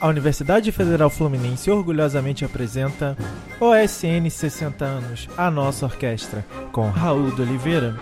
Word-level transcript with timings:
A 0.00 0.08
Universidade 0.08 0.72
Federal 0.72 1.10
Fluminense 1.10 1.70
orgulhosamente 1.70 2.42
apresenta 2.42 3.14
OSN 3.60 4.30
60 4.30 4.82
anos, 4.82 5.28
a 5.36 5.50
nossa 5.50 5.84
orquestra, 5.84 6.42
com 6.72 6.88
Raul 6.88 7.30
de 7.32 7.42
Oliveira. 7.42 7.94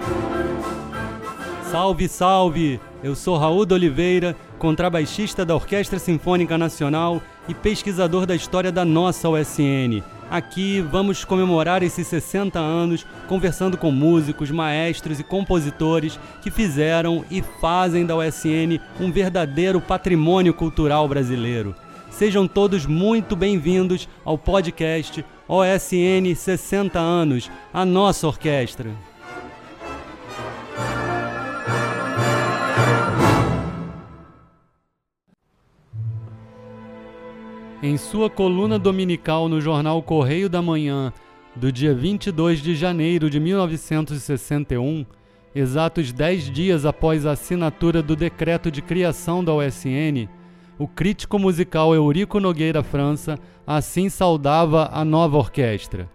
Salve, 1.72 2.08
salve! 2.08 2.81
Eu 3.03 3.17
sou 3.17 3.37
Raul 3.37 3.67
de 3.67 3.74
Oliveira, 3.74 4.37
contrabaixista 4.61 5.45
da 5.45 5.56
Orquestra 5.56 5.99
Sinfônica 5.99 6.56
Nacional 6.56 7.21
e 7.49 7.54
pesquisador 7.54 8.26
da 8.26 8.37
história 8.37 8.71
da 8.71 8.85
nossa 8.85 9.28
OSN. 9.28 10.01
Aqui 10.30 10.80
vamos 10.80 11.24
comemorar 11.24 11.83
esses 11.83 12.06
60 12.06 12.60
anos 12.60 13.04
conversando 13.26 13.76
com 13.76 13.90
músicos, 13.90 14.53
maestros 14.53 15.19
e 15.19 15.24
compositores 15.24 16.20
que 16.42 16.51
fizeram 16.51 17.24
e 17.28 17.42
fazem 17.60 18.06
da 18.06 18.15
OSN 18.15 18.78
um 19.01 19.10
verdadeiro 19.10 19.80
patrimônio 19.80 20.55
cultural 20.55 21.09
brasileiro. 21.09 21.74
Sejam 22.18 22.48
todos 22.48 22.84
muito 22.84 23.36
bem-vindos 23.36 24.08
ao 24.24 24.36
podcast 24.36 25.24
OSN 25.46 26.34
60 26.34 26.98
anos, 26.98 27.48
a 27.72 27.84
nossa 27.84 28.26
orquestra. 28.26 28.90
Em 37.80 37.96
sua 37.96 38.28
coluna 38.28 38.80
dominical 38.80 39.48
no 39.48 39.60
jornal 39.60 40.02
Correio 40.02 40.48
da 40.48 40.60
Manhã, 40.60 41.12
do 41.54 41.70
dia 41.70 41.95
22 41.95 42.60
de 42.60 42.74
janeiro 42.74 43.30
de 43.30 43.38
1961, 43.38 45.06
exatos 45.54 46.12
dez 46.12 46.50
dias 46.50 46.84
após 46.84 47.24
a 47.24 47.30
assinatura 47.30 48.02
do 48.02 48.16
decreto 48.16 48.73
de 48.73 48.82
criação 48.82 49.45
da 49.45 49.54
OSN, 49.54 50.28
o 50.79 50.87
crítico 50.87 51.38
musical 51.38 51.93
Eurico 51.93 52.38
Nogueira 52.38 52.84
França 52.84 53.37
assim 53.66 54.09
saudava 54.09 54.88
a 54.93 55.04
nova 55.04 55.37
orquestra. 55.37 56.09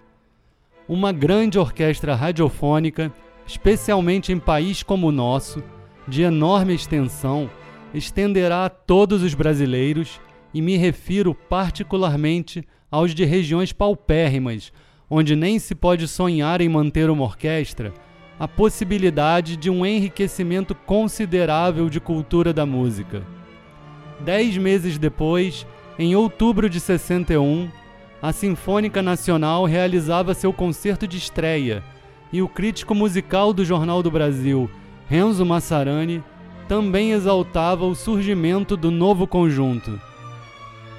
Uma 0.88 1.12
grande 1.12 1.60
orquestra 1.60 2.16
radiofônica, 2.16 3.12
especialmente 3.46 4.32
em 4.32 4.40
país 4.40 4.82
como 4.82 5.08
o 5.08 5.12
nosso, 5.12 5.62
de 6.08 6.22
enorme 6.22 6.74
extensão, 6.74 7.50
estenderá 7.94 8.66
a 8.66 8.70
todos 8.70 9.22
os 9.22 9.34
brasileiros, 9.34 10.20
e 10.54 10.62
me 10.62 10.78
refiro 10.78 11.34
particularmente 11.34 12.64
aos 12.92 13.16
de 13.16 13.26
regiões 13.26 13.74
paupérrimas, 13.74 14.72
onde 15.10 15.36
nem 15.36 15.58
se 15.58 15.74
pode 15.74 16.08
sonhar 16.08 16.62
em 16.62 16.70
manter 16.70 17.10
uma 17.10 17.24
orquestra, 17.24 17.92
a 18.40 18.48
possibilidade 18.48 19.58
de 19.58 19.70
um 19.70 19.84
enriquecimento 19.84 20.76
considerável 20.76 21.90
de 21.90 22.00
cultura 22.00 22.54
da 22.54 22.68
música. 22.68 23.26
Dez 24.24 24.58
meses 24.58 24.98
depois, 24.98 25.68
em 26.00 26.16
outubro 26.16 26.70
de 26.70 26.80
61, 26.80 27.70
a 28.22 28.32
Sinfônica 28.32 29.02
Nacional 29.02 29.66
realizava 29.66 30.34
seu 30.34 30.54
concerto 30.54 31.06
de 31.06 31.18
estreia 31.18 31.84
e 32.32 32.42
o 32.42 32.48
crítico 32.48 32.96
musical 32.96 33.52
do 33.52 33.66
Jornal 33.66 34.02
do 34.02 34.10
Brasil, 34.10 34.70
Renzo 35.10 35.46
Massarani, 35.46 36.24
também 36.70 37.12
exaltava 37.12 37.86
o 37.86 37.94
surgimento 37.94 38.78
do 38.78 38.90
novo 38.90 39.28
conjunto. 39.28 40.00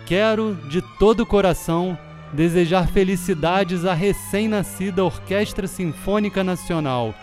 Quero, 0.05 0.55
de 0.69 0.83
todo 0.99 1.21
o 1.21 1.27
coração, 1.27 1.99
desejar 2.31 2.89
felicidades 2.89 3.87
à 3.87 3.95
recém-nascida 3.95 5.03
Orquestra 5.03 5.67
Sinfônica 5.67 6.45
Nacional, 6.45 7.15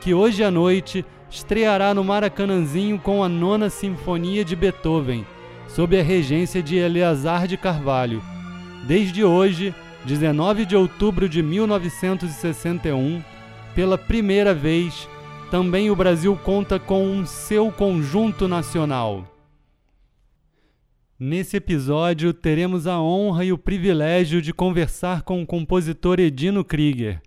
que 0.00 0.14
hoje 0.14 0.44
à 0.44 0.52
noite 0.52 1.04
estreará 1.28 1.92
no 1.92 2.04
Maracanãzinho 2.04 2.96
com 2.96 3.24
a 3.24 3.28
Nona 3.28 3.68
Sinfonia 3.68 4.44
de 4.44 4.54
Beethoven 4.54 5.26
sob 5.68 5.98
a 5.98 6.02
regência 6.02 6.62
de 6.62 6.76
Eleazar 6.76 7.46
de 7.46 7.56
Carvalho. 7.56 8.22
Desde 8.86 9.22
hoje, 9.22 9.74
19 10.04 10.64
de 10.64 10.74
outubro 10.74 11.28
de 11.28 11.42
1961, 11.42 13.22
pela 13.74 13.98
primeira 13.98 14.54
vez, 14.54 15.08
também 15.50 15.90
o 15.90 15.96
Brasil 15.96 16.36
conta 16.36 16.78
com 16.78 17.06
um 17.06 17.26
seu 17.26 17.70
conjunto 17.70 18.48
nacional. 18.48 19.24
Nesse 21.18 21.56
episódio, 21.56 22.32
teremos 22.32 22.86
a 22.86 23.00
honra 23.00 23.44
e 23.44 23.52
o 23.52 23.58
privilégio 23.58 24.40
de 24.40 24.52
conversar 24.52 25.22
com 25.22 25.42
o 25.42 25.46
compositor 25.46 26.20
Edino 26.20 26.64
Krieger. 26.64 27.20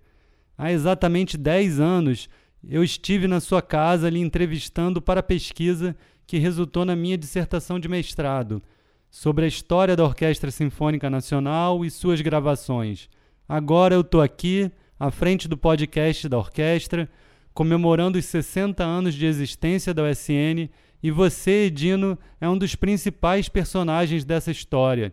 Há 0.56 0.72
exatamente 0.72 1.36
10 1.36 1.78
anos, 1.78 2.28
eu 2.66 2.82
estive 2.82 3.26
na 3.26 3.40
sua 3.40 3.60
casa 3.60 4.08
lhe 4.08 4.20
entrevistando 4.20 5.02
para 5.02 5.20
a 5.20 5.22
pesquisa 5.22 5.96
que 6.32 6.38
resultou 6.38 6.86
na 6.86 6.96
minha 6.96 7.18
dissertação 7.18 7.78
de 7.78 7.86
mestrado 7.90 8.62
sobre 9.10 9.44
a 9.44 9.48
história 9.48 9.94
da 9.94 10.02
Orquestra 10.02 10.50
Sinfônica 10.50 11.10
Nacional 11.10 11.84
e 11.84 11.90
suas 11.90 12.22
gravações. 12.22 13.10
Agora 13.46 13.94
eu 13.94 14.00
estou 14.00 14.22
aqui, 14.22 14.72
à 14.98 15.10
frente 15.10 15.46
do 15.46 15.58
podcast 15.58 16.26
da 16.30 16.38
orquestra, 16.38 17.06
comemorando 17.52 18.18
os 18.18 18.24
60 18.24 18.82
anos 18.82 19.14
de 19.14 19.26
existência 19.26 19.92
da 19.92 20.04
USN 20.04 20.70
e 21.02 21.10
você, 21.10 21.66
Edino, 21.66 22.18
é 22.40 22.48
um 22.48 22.56
dos 22.56 22.74
principais 22.74 23.46
personagens 23.50 24.24
dessa 24.24 24.50
história, 24.50 25.12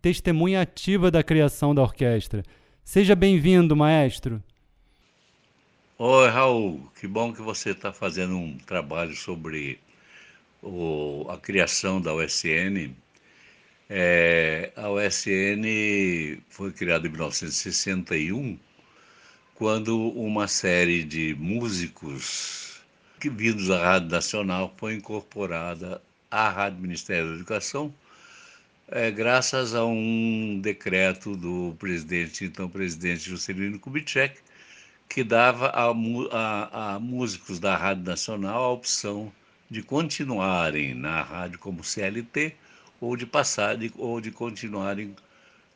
testemunha 0.00 0.62
ativa 0.62 1.10
da 1.10 1.22
criação 1.22 1.74
da 1.74 1.82
orquestra. 1.82 2.42
Seja 2.82 3.14
bem-vindo, 3.14 3.76
maestro. 3.76 4.42
Oi, 5.98 6.28
Raul, 6.30 6.90
que 6.98 7.06
bom 7.06 7.34
que 7.34 7.42
você 7.42 7.72
está 7.72 7.92
fazendo 7.92 8.34
um 8.34 8.56
trabalho 8.56 9.14
sobre 9.14 9.78
o, 10.64 11.26
a 11.28 11.36
criação 11.36 12.00
da 12.00 12.14
USN. 12.14 12.94
É, 13.88 14.72
a 14.74 14.90
USN 14.90 16.42
foi 16.48 16.72
criada 16.72 17.06
em 17.06 17.10
1961, 17.10 18.58
quando 19.54 20.08
uma 20.12 20.48
série 20.48 21.04
de 21.04 21.34
músicos 21.38 22.82
que 23.20 23.28
vindos 23.28 23.68
da 23.68 23.82
Rádio 23.82 24.08
Nacional 24.10 24.74
foi 24.76 24.94
incorporada 24.94 26.02
à 26.30 26.48
Rádio 26.48 26.80
Ministério 26.80 27.28
da 27.28 27.34
Educação, 27.36 27.94
é, 28.88 29.10
graças 29.10 29.74
a 29.74 29.84
um 29.84 30.60
decreto 30.60 31.36
do 31.36 31.74
presidente, 31.78 32.44
então 32.44 32.68
presidente 32.68 33.30
Juscelino 33.30 33.78
Kubitschek, 33.78 34.38
que 35.08 35.22
dava 35.22 35.68
a, 35.68 35.90
a, 36.32 36.94
a 36.94 37.00
músicos 37.00 37.58
da 37.58 37.76
Rádio 37.76 38.04
Nacional 38.04 38.64
a 38.64 38.72
opção 38.72 39.32
de 39.74 39.82
continuarem 39.82 40.94
na 40.94 41.20
rádio 41.20 41.58
como 41.58 41.82
CLT 41.82 42.54
ou 43.00 43.16
de 43.16 43.26
passar 43.26 43.76
de, 43.76 43.92
ou 43.98 44.20
de 44.20 44.30
continuarem 44.30 45.16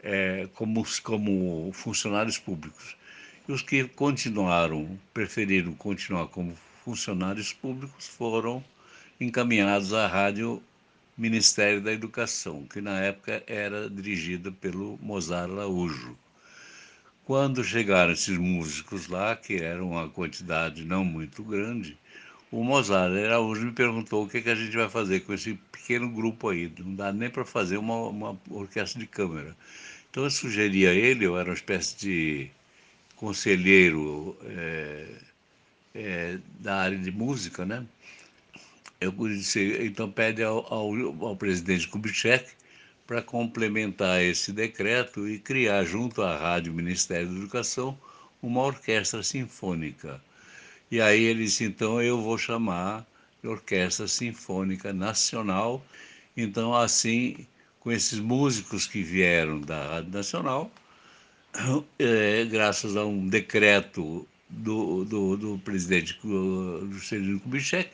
é, 0.01 0.49
como, 0.55 0.87
como 1.03 1.73
funcionários 1.73 2.39
públicos. 2.39 2.97
E 3.49 3.51
os 3.51 3.61
que 3.61 3.83
continuaram, 3.89 4.97
preferiram 5.13 5.73
continuar 5.75 6.29
como 6.29 6.57
funcionários 6.85 7.53
públicos, 7.53 8.07
foram 8.07 8.63
encaminhados 9.21 9.93
à 9.93 10.07
Rádio 10.07 10.63
Ministério 11.17 11.81
da 11.81 11.93
Educação, 11.93 12.65
que 12.73 12.81
na 12.81 13.01
época 13.01 13.43
era 13.49 13.91
dirigida 13.91 14.53
pelo 14.53 14.97
Mozart 15.03 15.51
Araújo. 15.51 16.17
Quando 17.25 17.65
chegaram 17.65 18.13
esses 18.13 18.39
músicos 18.39 19.09
lá, 19.09 19.35
que 19.35 19.57
eram 19.57 19.91
uma 19.91 20.09
quantidade 20.09 20.85
não 20.85 21.05
muito 21.05 21.43
grande, 21.43 21.99
o 22.51 22.65
Mozart 22.65 23.13
Araújo 23.13 23.67
me 23.67 23.73
perguntou 23.73 24.25
o 24.25 24.29
que, 24.29 24.41
que 24.41 24.51
a 24.51 24.55
gente 24.55 24.75
vai 24.77 24.89
fazer 24.89 25.21
com 25.21 25.35
esse 25.35 25.55
pequeno 25.71 26.09
grupo 26.09 26.49
aí. 26.49 26.73
Não 26.79 26.95
dá 26.95 27.13
nem 27.13 27.29
para 27.29 27.45
fazer 27.45 27.77
uma, 27.77 28.09
uma 28.09 28.41
orquestra 28.51 28.99
de 28.99 29.07
câmara. 29.07 29.57
Então 30.11 30.25
eu 30.25 30.31
sugeri 30.31 30.87
a 30.87 30.95
ele, 30.95 31.27
eu 31.27 31.39
era 31.39 31.51
uma 31.51 31.55
espécie 31.55 31.97
de 31.99 32.51
conselheiro 33.17 34.37
é, 34.45 35.07
é, 35.95 36.39
da 36.61 36.77
área 36.77 36.99
de 36.99 37.11
música, 37.11 37.65
né? 37.67 37.85
Eu 39.01 39.13
disse, 39.13 39.79
então 39.85 40.11
pede 40.11 40.43
ao, 40.43 40.73
ao, 40.73 41.27
ao 41.27 41.37
presidente 41.37 41.87
Kubitschek 41.87 42.51
para 43.07 43.23
complementar 43.23 44.23
esse 44.23 44.53
decreto 44.53 45.29
e 45.29 45.39
criar 45.39 45.85
junto 45.85 46.23
à 46.23 46.37
Rádio 46.37 46.73
Ministério 46.73 47.29
da 47.29 47.37
Educação 47.37 47.99
uma 48.43 48.63
orquestra 48.63 49.23
sinfônica. 49.23 50.21
E 50.91 51.01
aí 51.01 51.23
ele 51.25 51.45
disse: 51.45 51.65
então 51.65 52.01
eu 52.03 52.21
vou 52.21 52.39
chamar 52.39 53.07
de 53.43 53.49
Orquestra 53.49 54.09
Sinfônica 54.09 54.93
Nacional. 54.93 55.85
Então, 56.37 56.75
assim, 56.75 57.47
com 57.81 57.93
esses 57.93 58.19
músicos 58.19 58.87
que 58.87 59.03
vieram 59.03 59.61
da 59.61 59.87
Rádio 59.87 60.13
Nacional, 60.13 60.71
é, 61.99 62.45
graças 62.45 62.97
a 62.97 63.05
um 63.05 63.29
decreto 63.29 64.27
do, 64.49 65.05
do, 65.05 65.37
do 65.37 65.59
presidente 65.59 66.19
Juscelino 66.91 67.41
Kubitschek, 67.41 67.91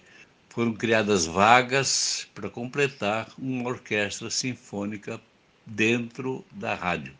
foram 0.50 0.73
criadas 0.73 1.26
vagas 1.26 2.29
para 2.35 2.49
completar 2.49 3.29
uma 3.37 3.69
orquestra 3.70 4.31
sinfônica 4.31 5.20
dentro 5.67 6.44
da 6.52 6.75
rádio, 6.75 7.12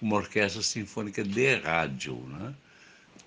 uma 0.00 0.16
orquestra 0.16 0.62
sinfônica 0.62 1.22
de 1.22 1.56
rádio, 1.56 2.16
né? 2.28 2.54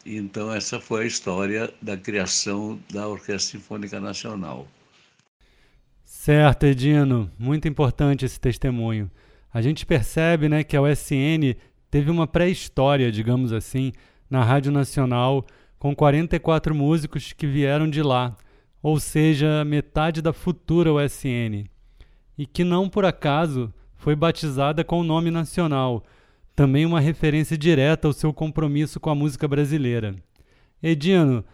Então, 0.10 0.54
essa 0.54 0.80
foi 0.80 1.04
a 1.04 1.08
história 1.08 1.74
da 1.82 1.98
criação 1.98 2.80
da 2.90 3.06
Orquestra 3.06 3.60
Sinfônica 3.60 4.00
Nacional. 4.00 4.66
Certo, 6.06 6.66
Edino. 6.66 7.30
Muito 7.38 7.68
importante 7.68 8.24
esse 8.24 8.40
testemunho. 8.40 9.12
a 9.54 9.62
gente 9.62 9.86
percebe 9.86 10.48
né, 10.48 10.64
que 10.64 10.78
a 10.78 10.82
USN 10.82 11.56
teve 11.92 12.10
uma 12.10 12.26
pré-história, 12.26 13.12
digamos 13.12 13.52
assim, 13.52 13.92
na 14.30 14.46
Rádio 14.46 14.72
Nacional, 14.72 15.46
com 15.78 15.94
44 15.94 16.74
músicos 16.74 17.34
que 17.34 17.46
vieram 17.46 17.90
de 17.90 18.02
lá, 18.02 18.34
ou 18.82 19.02
seja, 19.02 19.66
metade 19.66 20.22
da 20.22 20.32
futura 20.32 20.94
USN, 20.94 21.66
e 22.38 22.46
que 22.46 22.64
não 22.64 22.88
por 22.88 23.04
acaso 23.04 23.74
foi 23.96 24.16
batizada 24.16 24.86
com 24.86 25.02
o 25.02 25.04
nome 25.04 25.32
nacional, 25.32 26.04
também 26.58 26.88
uma 26.88 27.00
referência 27.00 27.56
direta 27.56 28.08
ao 28.08 28.14
seu 28.14 28.34
compromisso 28.34 29.00
com 29.00 29.12
a 29.12 29.16
música 29.16 29.48
brasileira. 29.48 30.16
Edino, 30.82 31.46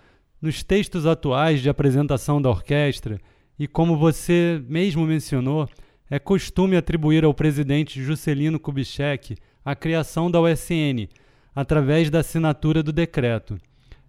nos 0.42 0.64
textos 0.64 1.06
atuais 1.06 1.62
de 1.62 1.70
apresentação 1.70 2.42
da 2.42 2.50
orquestra, 2.50 3.20
e 3.60 3.68
como 3.68 3.98
você 3.98 4.64
mesmo 4.66 5.06
mencionou, 5.06 5.68
é 6.10 6.18
costume 6.18 6.78
atribuir 6.78 7.26
ao 7.26 7.34
presidente 7.34 8.02
Juscelino 8.02 8.58
Kubitschek 8.58 9.36
a 9.66 9.76
criação 9.76 10.32
da 10.32 10.40
USN 10.40 11.10
através 11.54 12.10
da 12.10 12.20
assinatura 12.20 12.82
do 12.82 12.94
decreto. 12.94 13.58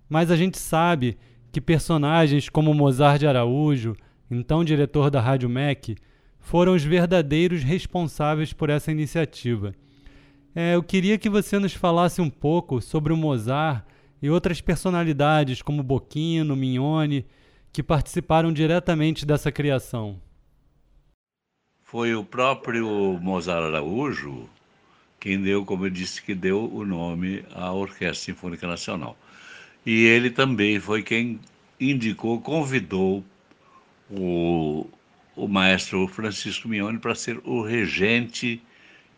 Mas 0.09 0.31
a 0.31 0.37
gente 0.37 0.59
sabe 0.59 1.19
que 1.51 1.61
personagens 1.61 2.49
como 2.49 2.73
Mozart 2.73 3.19
de 3.19 3.27
Araújo, 3.27 3.97
então 4.31 4.65
diretor 4.65 5.11
da 5.11 5.21
Rádio 5.21 5.49
MEC, 5.49 5.97
foram 6.39 6.73
os 6.73 6.85
verdadeiros 6.85 7.65
responsáveis 7.65 8.53
por 8.53 8.71
essa 8.71 8.93
iniciativa. 8.93 9.75
É, 10.55 10.75
eu 10.75 10.83
queria 10.83 11.19
que 11.19 11.29
você 11.29 11.59
nos 11.59 11.75
falasse 11.75 12.21
um 12.21 12.31
pouco 12.31 12.81
sobre 12.81 13.13
o 13.13 13.17
Mozart 13.17 13.85
e 14.23 14.31
outras 14.31 14.61
personalidades 14.61 15.61
como 15.61 15.83
Boquino, 15.83 16.55
Mignone, 16.55 17.27
que 17.73 17.83
participaram 17.83 18.53
diretamente 18.53 19.27
dessa 19.27 19.51
criação. 19.51 20.21
Foi 21.83 22.15
o 22.15 22.25
próprio 22.25 23.19
Mozart 23.21 23.65
Araújo 23.65 24.49
quem 25.25 25.41
deu, 25.41 25.65
como 25.65 25.87
eu 25.87 25.91
disse, 25.91 26.21
que 26.21 26.35
deu 26.35 26.71
o 26.71 26.85
nome 26.85 27.43
à 27.55 27.73
Orquestra 27.73 28.15
Sinfônica 28.15 28.67
Nacional. 28.67 29.17
E 29.85 30.05
ele 30.05 30.29
também 30.29 30.79
foi 30.79 31.03
quem 31.03 31.41
indicou, 31.81 32.43
convidou 32.43 33.25
o, 34.11 34.87
o 35.35 35.49
maestro 35.49 36.07
Francisco 36.09 36.69
Mione 36.69 36.99
para 36.99 37.15
ser 37.15 37.41
o 37.43 37.63
regente 37.63 38.63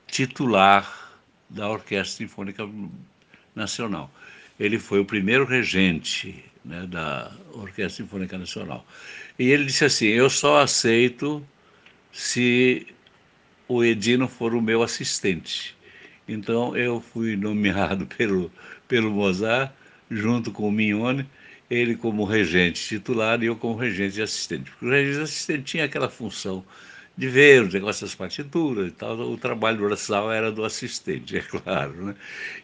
titular 0.06 1.05
da 1.48 1.68
Orquestra 1.68 2.18
Sinfônica 2.18 2.68
Nacional. 3.54 4.10
Ele 4.58 4.78
foi 4.78 5.00
o 5.00 5.04
primeiro 5.04 5.44
regente 5.44 6.44
né, 6.64 6.86
da 6.86 7.32
Orquestra 7.52 8.04
Sinfônica 8.04 8.36
Nacional. 8.36 8.86
E 9.38 9.50
ele 9.50 9.66
disse 9.66 9.84
assim: 9.84 10.06
Eu 10.06 10.28
só 10.28 10.60
aceito 10.60 11.46
se 12.12 12.86
o 13.68 13.84
Edino 13.84 14.28
for 14.28 14.54
o 14.54 14.62
meu 14.62 14.82
assistente. 14.82 15.76
Então 16.28 16.76
eu 16.76 17.00
fui 17.00 17.36
nomeado 17.36 18.06
pelo, 18.16 18.50
pelo 18.88 19.10
Mozart, 19.10 19.72
junto 20.10 20.50
com 20.50 20.68
o 20.68 20.72
Mignone, 20.72 21.26
ele 21.68 21.96
como 21.96 22.24
regente 22.24 22.86
titular 22.86 23.42
e 23.42 23.46
eu 23.46 23.56
como 23.56 23.76
regente 23.76 24.22
assistente. 24.22 24.70
Porque 24.70 24.86
o 24.86 24.90
regente 24.90 25.20
assistente 25.22 25.62
tinha 25.62 25.84
aquela 25.84 26.08
função 26.08 26.64
de 27.16 27.28
ver 27.28 27.62
os 27.64 27.72
negócios 27.74 28.10
das 28.10 28.14
partituras 28.14 28.88
e 28.88 28.90
tal, 28.92 29.18
o 29.18 29.38
trabalho 29.38 29.78
braçal 29.86 30.30
era 30.32 30.52
do 30.52 30.64
assistente, 30.64 31.36
é 31.38 31.40
claro. 31.40 32.06
Né? 32.06 32.14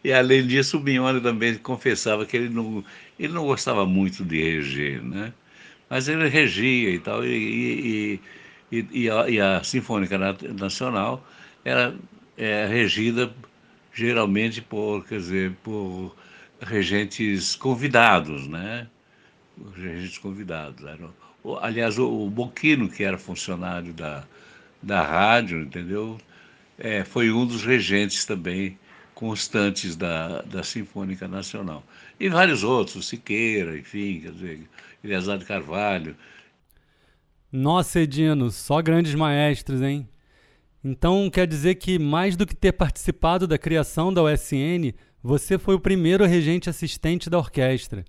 E 0.04 0.12
além 0.12 0.46
disso, 0.46 0.78
o 0.78 0.82
Mignone 0.82 1.20
também 1.20 1.56
confessava 1.56 2.26
que 2.26 2.36
ele 2.36 2.48
não, 2.48 2.84
ele 3.18 3.32
não 3.32 3.44
gostava 3.46 3.86
muito 3.86 4.24
de 4.24 4.42
reger, 4.42 5.02
né? 5.02 5.32
mas 5.88 6.08
ele 6.08 6.28
regia 6.28 6.90
e 6.90 6.98
tal, 6.98 7.24
e, 7.24 8.20
e, 8.70 8.78
e, 8.78 9.04
e 9.04 9.40
a, 9.40 9.58
a 9.58 9.64
Sinfônica 9.64 10.18
Nacional 10.18 11.26
era 11.64 11.94
é, 12.36 12.66
regida 12.66 13.32
geralmente 13.92 14.62
por, 14.62 15.04
quer 15.06 15.18
dizer, 15.18 15.52
por 15.62 16.14
regentes 16.60 17.54
convidados, 17.56 18.46
né? 18.48 18.88
Regentes 19.74 20.18
convidados. 20.18 20.84
Eram, 20.84 21.12
aliás, 21.60 21.98
o, 21.98 22.08
o 22.26 22.30
Boquino, 22.30 22.88
que 22.88 23.04
era 23.04 23.18
funcionário 23.18 23.92
da, 23.92 24.24
da 24.82 25.02
rádio, 25.02 25.62
entendeu? 25.62 26.18
É, 26.78 27.04
foi 27.04 27.30
um 27.30 27.46
dos 27.46 27.64
regentes 27.64 28.24
também 28.24 28.78
constantes 29.14 29.94
da, 29.94 30.42
da 30.42 30.62
Sinfônica 30.62 31.28
Nacional. 31.28 31.84
E 32.18 32.28
vários 32.28 32.64
outros, 32.64 33.06
Siqueira, 33.06 33.78
enfim, 33.78 34.20
quer 34.20 34.32
dizer, 34.32 34.68
Eleazar 35.04 35.38
de 35.38 35.44
Carvalho. 35.44 36.16
Nossa, 37.50 38.00
Edino, 38.00 38.50
só 38.50 38.80
grandes 38.80 39.14
maestros, 39.14 39.82
hein? 39.82 40.08
Então 40.82 41.30
quer 41.30 41.46
dizer 41.46 41.76
que, 41.76 41.98
mais 41.98 42.36
do 42.36 42.46
que 42.46 42.56
ter 42.56 42.72
participado 42.72 43.46
da 43.46 43.56
criação 43.56 44.12
da 44.12 44.22
USN, 44.22 44.92
você 45.22 45.56
foi 45.56 45.76
o 45.76 45.80
primeiro 45.80 46.26
regente 46.26 46.68
assistente 46.68 47.30
da 47.30 47.38
orquestra, 47.38 48.04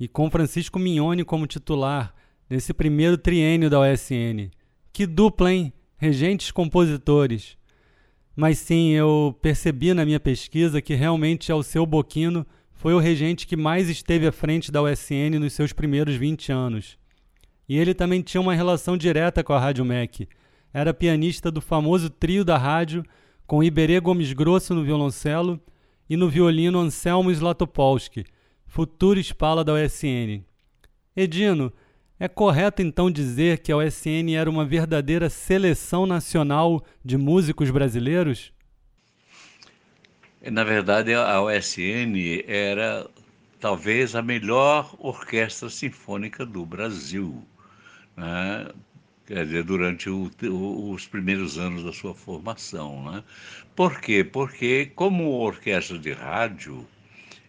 e 0.00 0.08
com 0.08 0.30
Francisco 0.30 0.78
Mignone 0.78 1.24
como 1.24 1.46
titular, 1.46 2.14
nesse 2.48 2.72
primeiro 2.72 3.18
triênio 3.18 3.68
da 3.68 3.80
USN. 3.80 4.50
Que 4.92 5.06
dupla, 5.06 5.52
hein? 5.52 5.72
Regentes 5.96 6.50
compositores. 6.50 7.56
Mas 8.36 8.58
sim, 8.58 8.90
eu 8.90 9.36
percebi 9.40 9.94
na 9.94 10.04
minha 10.04 10.20
pesquisa 10.20 10.82
que 10.82 10.94
realmente 10.94 11.52
Alceu 11.52 11.86
Boquino 11.86 12.46
foi 12.72 12.92
o 12.94 12.98
regente 12.98 13.46
que 13.46 13.56
mais 13.56 13.88
esteve 13.88 14.26
à 14.26 14.32
frente 14.32 14.72
da 14.72 14.82
USN 14.82 15.38
nos 15.38 15.52
seus 15.52 15.72
primeiros 15.72 16.16
20 16.16 16.52
anos. 16.52 16.98
E 17.68 17.78
ele 17.78 17.94
também 17.94 18.20
tinha 18.20 18.40
uma 18.40 18.54
relação 18.54 18.96
direta 18.96 19.42
com 19.42 19.52
a 19.52 19.58
Rádio 19.58 19.84
MEC 19.84 20.28
era 20.74 20.92
pianista 20.92 21.52
do 21.52 21.60
famoso 21.60 22.10
trio 22.10 22.44
da 22.44 22.58
rádio, 22.58 23.04
com 23.46 23.62
Iberê 23.62 24.00
Gomes 24.00 24.32
Grosso 24.32 24.74
no 24.74 24.82
violoncelo 24.82 25.60
e 26.10 26.16
no 26.16 26.28
violino 26.28 26.80
Anselmo 26.80 27.32
Zlatopolsky, 27.32 28.24
futuro 28.66 29.20
espala 29.20 29.62
da 29.62 29.72
USN. 29.72 30.42
Edino, 31.14 31.72
é 32.24 32.28
correto 32.28 32.80
então 32.80 33.10
dizer 33.10 33.58
que 33.58 33.70
a 33.70 33.76
USN 33.76 34.34
era 34.34 34.48
uma 34.48 34.64
verdadeira 34.64 35.28
seleção 35.28 36.06
nacional 36.06 36.82
de 37.04 37.18
músicos 37.18 37.70
brasileiros? 37.70 38.50
Na 40.50 40.64
verdade, 40.64 41.12
a 41.12 41.42
USN 41.42 42.42
era 42.46 43.06
talvez 43.60 44.16
a 44.16 44.22
melhor 44.22 44.94
orquestra 44.98 45.68
sinfônica 45.68 46.46
do 46.46 46.64
Brasil. 46.64 47.46
Né? 48.16 48.68
quer 49.26 49.44
dizer, 49.44 49.64
durante 49.64 50.08
o, 50.08 50.30
os 50.90 51.06
primeiros 51.06 51.58
anos 51.58 51.84
da 51.84 51.92
sua 51.92 52.14
formação. 52.14 53.12
Né? 53.12 53.22
Por 53.76 54.00
quê? 54.00 54.24
Porque, 54.24 54.90
como 54.94 55.30
orquestra 55.30 55.98
de 55.98 56.12
rádio, 56.12 56.86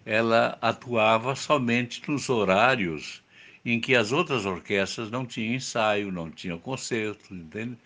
ela 0.05 0.57
atuava 0.61 1.33
somente 1.33 2.01
nos 2.09 2.29
horários 2.29 3.23
em 3.65 3.79
que 3.79 3.95
as 3.95 4.11
outras 4.11 4.45
orquestras 4.45 5.09
não 5.09 5.25
tinham 5.25 5.55
ensaio, 5.55 6.11
não 6.11 6.29
tinham 6.29 6.59
concerto, 6.59 7.33
entende? 7.33 7.77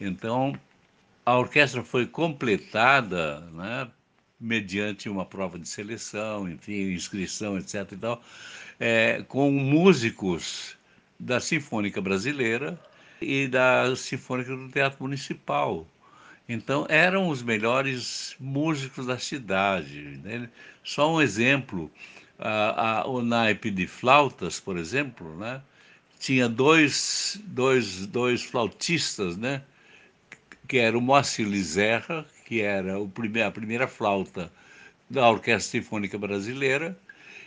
Então, 0.00 0.58
a 1.24 1.38
orquestra 1.38 1.82
foi 1.84 2.06
completada, 2.06 3.40
né, 3.52 3.88
mediante 4.40 5.08
uma 5.08 5.24
prova 5.24 5.58
de 5.58 5.68
seleção, 5.68 6.48
enfim, 6.48 6.92
inscrição, 6.92 7.56
etc. 7.56 7.92
E 7.92 7.96
tal, 7.96 8.22
é, 8.80 9.22
com 9.28 9.50
músicos 9.50 10.76
da 11.18 11.40
Sinfônica 11.40 12.00
Brasileira, 12.00 12.78
e 13.20 13.48
da 13.48 13.94
Sinfônica 13.96 14.54
do 14.54 14.68
Teatro 14.68 15.02
Municipal. 15.02 15.86
Então, 16.48 16.86
eram 16.90 17.28
os 17.28 17.42
melhores 17.42 18.36
músicos 18.38 19.06
da 19.06 19.18
cidade. 19.18 20.20
Só 20.82 21.14
um 21.14 21.20
exemplo: 21.20 21.90
a, 22.38 23.00
a, 23.00 23.06
o 23.06 23.22
naipe 23.22 23.70
de 23.70 23.86
flautas, 23.86 24.60
por 24.60 24.76
exemplo, 24.76 25.36
né? 25.36 25.60
tinha 26.18 26.48
dois, 26.48 27.40
dois, 27.44 28.06
dois 28.06 28.42
flautistas, 28.42 29.36
né? 29.36 29.62
que 30.66 30.78
era 30.78 30.96
o 30.96 31.00
Moacir 31.00 31.46
Lizerra, 31.46 32.26
que 32.46 32.62
era 32.62 32.98
o 32.98 33.08
primeir, 33.08 33.44
a 33.44 33.50
primeira 33.50 33.86
flauta 33.86 34.50
da 35.08 35.28
Orquestra 35.28 35.80
Sinfônica 35.80 36.16
Brasileira, 36.16 36.98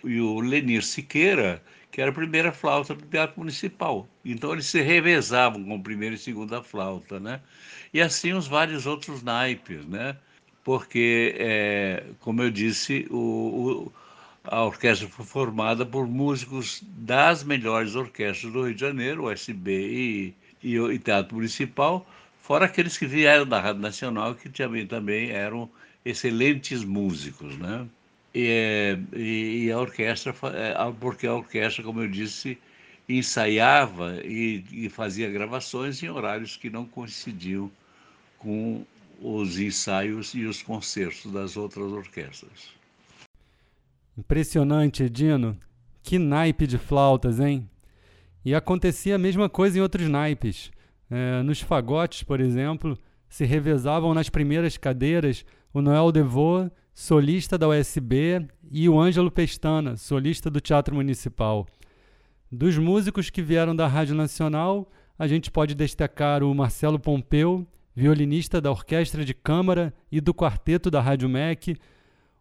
e 0.03 0.21
o 0.21 0.39
Lenir 0.39 0.83
Siqueira, 0.83 1.61
que 1.91 2.01
era 2.01 2.11
a 2.11 2.13
primeira 2.13 2.51
flauta 2.51 2.93
do 2.93 3.03
Teatro 3.05 3.39
Municipal. 3.39 4.07
Então 4.23 4.53
eles 4.53 4.67
se 4.67 4.81
revezavam 4.81 5.63
com 5.63 5.81
primeira 5.81 6.15
e 6.15 6.17
segunda 6.17 6.61
flauta, 6.61 7.19
né? 7.19 7.41
E 7.93 7.99
assim 7.99 8.33
os 8.33 8.47
vários 8.47 8.85
outros 8.85 9.23
naipes, 9.23 9.85
né? 9.85 10.15
Porque, 10.63 11.35
é, 11.39 12.03
como 12.19 12.43
eu 12.43 12.51
disse, 12.51 13.07
o, 13.09 13.17
o, 13.17 13.93
a 14.49 14.63
orquestra 14.63 15.07
foi 15.07 15.25
formada 15.25 15.85
por 15.85 16.07
músicos 16.07 16.81
das 16.83 17.43
melhores 17.43 17.95
orquestras 17.95 18.51
do 18.51 18.63
Rio 18.63 18.73
de 18.73 18.81
Janeiro, 18.81 19.23
o 19.23 19.31
SB 19.31 19.71
e, 19.71 20.33
e, 20.63 20.75
e 20.77 20.99
Teatro 20.99 21.35
Municipal, 21.35 22.07
fora 22.41 22.65
aqueles 22.65 22.97
que 22.97 23.05
vieram 23.05 23.45
da 23.45 23.59
Rádio 23.59 23.81
Nacional, 23.81 24.35
que 24.35 24.49
também, 24.49 24.87
também 24.87 25.29
eram 25.31 25.69
excelentes 26.05 26.83
músicos, 26.83 27.57
né? 27.57 27.85
E, 28.33 28.97
e, 29.13 29.71
a 29.71 29.79
orquestra, 29.79 30.33
é, 30.53 30.73
porque 30.99 31.25
a 31.25 31.33
orquestra, 31.33 31.83
como 31.83 32.01
eu 32.01 32.07
disse, 32.07 32.57
ensaiava 33.09 34.21
e, 34.23 34.63
e, 34.71 34.89
fazia 34.89 35.29
gravações 35.29 36.03
em 36.03 36.09
horários 36.09 36.55
que 36.55 36.69
não 36.69 36.85
coincidiam 36.85 37.71
com 38.37 38.85
os 39.19 39.59
ensaios 39.59 40.35
e 40.35 40.45
os 40.45 40.61
concertos 40.61 41.31
das 41.31 41.57
outras 41.57 41.91
orquestras. 41.91 42.76
Impressionante, 44.17 45.03
Edino. 45.03 45.57
Que 46.01 46.17
naipe 46.17 46.65
de 46.65 46.77
flautas, 46.77 47.39
hein? 47.39 47.69
E 48.43 48.55
acontecia 48.55 49.15
a 49.15 49.19
mesma 49.19 49.47
coisa 49.47 49.77
em 49.77 49.81
outros 49.81 50.07
naipes. 50.09 50.71
É, 51.09 51.43
nos 51.43 51.61
fagotes, 51.61 52.23
por 52.23 52.39
exemplo, 52.39 52.97
se 53.29 53.45
revezavam 53.45 54.13
nas 54.13 54.29
primeiras 54.29 54.77
cadeiras 54.77 55.45
o 55.73 55.81
Noel 55.81 56.11
Devoa, 56.11 56.71
solista 56.93 57.57
da 57.57 57.67
USB, 57.67 58.47
e 58.71 58.89
o 58.89 58.99
Ângelo 58.99 59.29
Pestana, 59.29 59.95
solista 59.95 60.49
do 60.49 60.59
Teatro 60.59 60.95
Municipal. 60.95 61.67
Dos 62.51 62.77
músicos 62.77 63.29
que 63.29 63.41
vieram 63.41 63.75
da 63.75 63.87
Rádio 63.87 64.15
Nacional, 64.15 64.89
a 65.19 65.27
gente 65.27 65.51
pode 65.51 65.75
destacar 65.75 66.43
o 66.43 66.53
Marcelo 66.55 66.99
Pompeu, 66.99 67.67
violinista 67.95 68.59
da 68.59 68.71
Orquestra 68.71 69.23
de 69.23 69.33
Câmara 69.33 69.93
e 70.11 70.19
do 70.19 70.33
Quarteto 70.33 70.89
da 70.89 71.01
Rádio 71.01 71.29
MEC, 71.29 71.75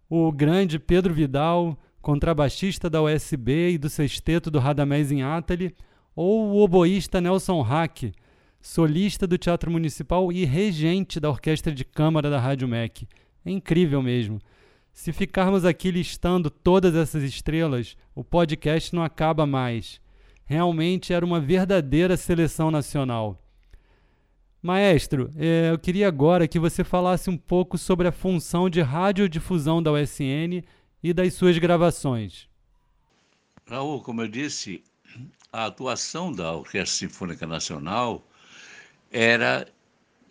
o 0.08 0.30
grande 0.30 0.78
Pedro 0.78 1.12
Vidal, 1.12 1.78
contrabaixista 2.00 2.88
da 2.88 3.02
USB 3.02 3.70
e 3.70 3.78
do 3.78 3.88
sexteto 3.88 4.50
do 4.50 4.58
Radamés 4.58 5.10
em 5.10 5.22
Atali, 5.22 5.74
ou 6.14 6.48
o 6.48 6.62
oboísta 6.62 7.20
Nelson 7.20 7.60
Hack, 7.62 8.12
solista 8.60 9.26
do 9.26 9.36
Teatro 9.36 9.70
Municipal 9.70 10.32
e 10.32 10.44
regente 10.44 11.20
da 11.20 11.28
Orquestra 11.28 11.72
de 11.72 11.84
Câmara 11.84 12.30
da 12.30 12.40
Rádio 12.40 12.66
MEC. 12.66 13.06
É 13.44 13.50
incrível 13.50 14.02
mesmo. 14.02 14.40
Se 14.92 15.12
ficarmos 15.12 15.64
aqui 15.64 15.90
listando 15.90 16.50
todas 16.50 16.94
essas 16.94 17.22
estrelas, 17.22 17.96
o 18.14 18.24
podcast 18.24 18.94
não 18.94 19.02
acaba 19.02 19.44
mais. 19.44 20.00
Realmente 20.44 21.12
era 21.12 21.24
uma 21.24 21.40
verdadeira 21.40 22.16
seleção 22.16 22.70
nacional. 22.70 23.45
Maestro, 24.66 25.32
eh, 25.36 25.70
eu 25.70 25.78
queria 25.78 26.08
agora 26.08 26.48
que 26.48 26.58
você 26.58 26.82
falasse 26.82 27.30
um 27.30 27.36
pouco 27.36 27.78
sobre 27.78 28.08
a 28.08 28.12
função 28.12 28.68
de 28.68 28.80
radiodifusão 28.80 29.80
da 29.80 29.92
USN 29.92 30.64
e 31.00 31.12
das 31.14 31.34
suas 31.34 31.56
gravações. 31.56 32.48
Raul, 33.68 34.02
como 34.02 34.22
eu 34.22 34.28
disse, 34.28 34.82
a 35.52 35.66
atuação 35.66 36.32
da 36.32 36.52
Orquestra 36.52 37.08
Sinfônica 37.08 37.46
Nacional 37.46 38.26
era 39.08 39.68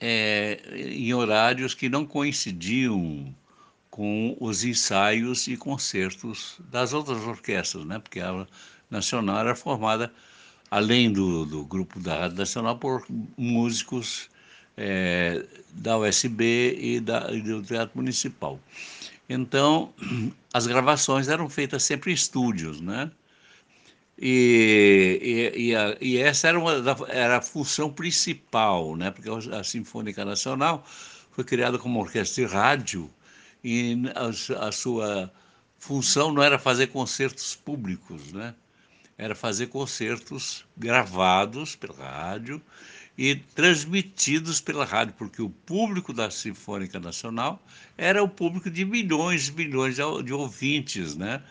é, 0.01 0.59
em 0.75 1.13
horários 1.13 1.73
que 1.73 1.87
não 1.87 2.05
coincidiam 2.05 3.33
com 3.89 4.35
os 4.41 4.65
ensaios 4.65 5.47
e 5.47 5.55
concertos 5.55 6.59
das 6.69 6.91
outras 6.91 7.25
orquestras, 7.25 7.85
né? 7.85 7.99
porque 7.99 8.19
a 8.19 8.45
Nacional 8.89 9.39
era 9.39 9.55
formada 9.55 10.11
além 10.69 11.12
do, 11.12 11.45
do 11.45 11.65
grupo 11.65 12.00
da 12.00 12.19
Rádio 12.19 12.38
Nacional, 12.38 12.77
por 12.77 13.05
músicos 13.38 14.29
é, 14.77 15.45
da 15.72 15.98
USB 15.98 16.77
e, 16.79 17.00
da, 17.00 17.31
e 17.31 17.41
do 17.41 17.62
Teatro 17.63 17.98
Municipal. 17.98 18.60
Então, 19.29 19.93
as 20.53 20.67
gravações 20.67 21.27
eram 21.27 21.50
feitas 21.50 21.84
sempre 21.84 22.12
em 22.12 22.13
estúdios, 22.13 22.81
né? 22.81 23.12
E, 24.17 25.51
e, 25.55 25.67
e, 25.67 25.75
a, 25.75 25.98
e 26.00 26.17
essa 26.17 26.48
era, 26.48 26.57
uma, 26.60 26.72
era 27.10 27.38
a 27.38 27.41
função 27.41 27.91
principal, 27.91 28.95
né? 28.95 29.12
Porque 29.12 29.29
a 29.53 29.63
Sinfônica 29.63 30.24
Nacional 30.24 30.86
foi 31.31 31.43
criada 31.43 31.77
como 31.77 32.00
orquestra 32.00 32.45
de 32.45 32.53
rádio 32.53 33.10
e 33.63 34.03
a, 34.15 34.67
a 34.67 34.72
sua 34.72 35.31
função 35.77 36.31
não 36.31 36.41
era 36.41 36.57
fazer 36.57 36.88
concertos 36.88 37.55
públicos, 37.55 38.31
né? 38.31 38.55
Era 39.17 39.34
fazer 39.34 39.67
concertos 39.67 40.65
gravados 40.77 41.75
pela 41.75 41.95
rádio 41.95 42.62
e 43.17 43.36
transmitidos 43.36 44.60
pela 44.60 44.84
rádio, 44.84 45.13
porque 45.17 45.41
o 45.41 45.50
público 45.50 46.12
da 46.12 46.29
Sinfônica 46.29 47.00
Nacional 47.00 47.63
era 47.98 48.22
o 48.22 48.27
público 48.27 48.69
de 48.69 48.84
milhões 48.84 49.48
e 49.48 49.53
milhões 49.53 49.95
de 49.95 50.34
ouvintes, 50.34 51.15
né? 51.15 51.41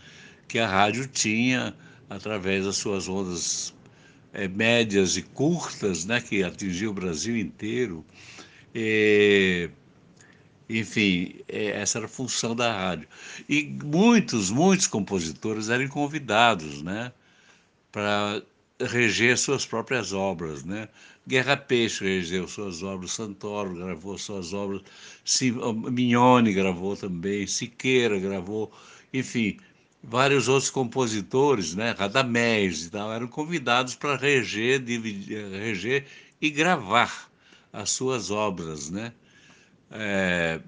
Que 0.46 0.58
a 0.58 0.68
rádio 0.68 1.06
tinha 1.06 1.74
através 2.10 2.66
das 2.66 2.76
suas 2.76 3.08
ondas 3.08 3.74
é, 4.34 4.46
médias 4.46 5.16
e 5.16 5.22
curtas, 5.22 6.04
né? 6.04 6.20
Que 6.20 6.44
atingiu 6.44 6.90
o 6.90 6.94
Brasil 6.94 7.36
inteiro. 7.38 8.04
E, 8.74 9.70
enfim, 10.68 11.36
é, 11.48 11.80
essa 11.80 11.98
era 11.98 12.04
a 12.04 12.10
função 12.10 12.54
da 12.54 12.70
rádio. 12.70 13.08
E 13.48 13.64
muitos, 13.82 14.50
muitos 14.50 14.86
compositores 14.86 15.70
eram 15.70 15.88
convidados, 15.88 16.82
né? 16.82 17.10
Para 17.94 18.42
reger 18.80 19.38
suas 19.38 19.64
próprias 19.64 20.12
obras, 20.12 20.64
né? 20.64 20.88
Guerra 21.28 21.56
Peixe 21.56 22.04
regeu 22.04 22.48
suas 22.48 22.82
obras, 22.82 23.12
Santoro 23.12 23.72
gravou 23.76 24.18
suas 24.18 24.52
obras, 24.52 24.82
Mignone 25.92 26.52
gravou 26.52 26.96
também, 26.96 27.46
Siqueira 27.46 28.18
gravou, 28.18 28.72
enfim, 29.12 29.58
vários 30.02 30.48
outros 30.48 30.70
compositores, 30.70 31.76
né? 31.76 31.94
Radamés 31.96 32.86
e 32.86 32.90
tal, 32.90 33.12
eram 33.12 33.28
convidados 33.28 33.94
para 33.94 34.16
reger, 34.16 34.80
dividir, 34.80 35.46
reger 35.52 36.06
e 36.40 36.50
gravar 36.50 37.30
as 37.72 37.90
suas 37.90 38.32
obras, 38.32 38.90
né? 38.90 39.12
É, 39.92 40.60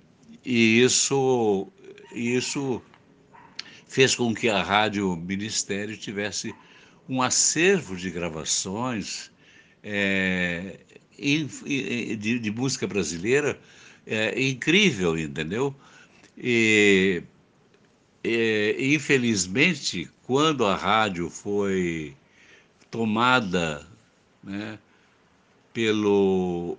e 0.44 0.80
isso, 0.80 1.72
isso 2.14 2.80
fez 3.88 4.14
com 4.14 4.32
que 4.32 4.48
a 4.48 4.62
Rádio 4.62 5.16
Ministério 5.16 5.96
tivesse 5.96 6.54
um 7.08 7.22
acervo 7.22 7.96
de 7.96 8.10
gravações 8.10 9.30
é, 9.82 10.78
de, 11.18 12.38
de, 12.38 12.50
música 12.50 12.86
brasileira 12.86 13.58
é, 14.06 14.40
incrível, 14.40 15.18
entendeu? 15.18 15.74
E, 16.36 17.22
e, 18.22 18.94
infelizmente, 18.94 20.10
quando 20.24 20.66
a 20.66 20.74
rádio 20.74 21.30
foi 21.30 22.16
tomada 22.90 23.86
né, 24.42 24.78
pelo 25.72 26.76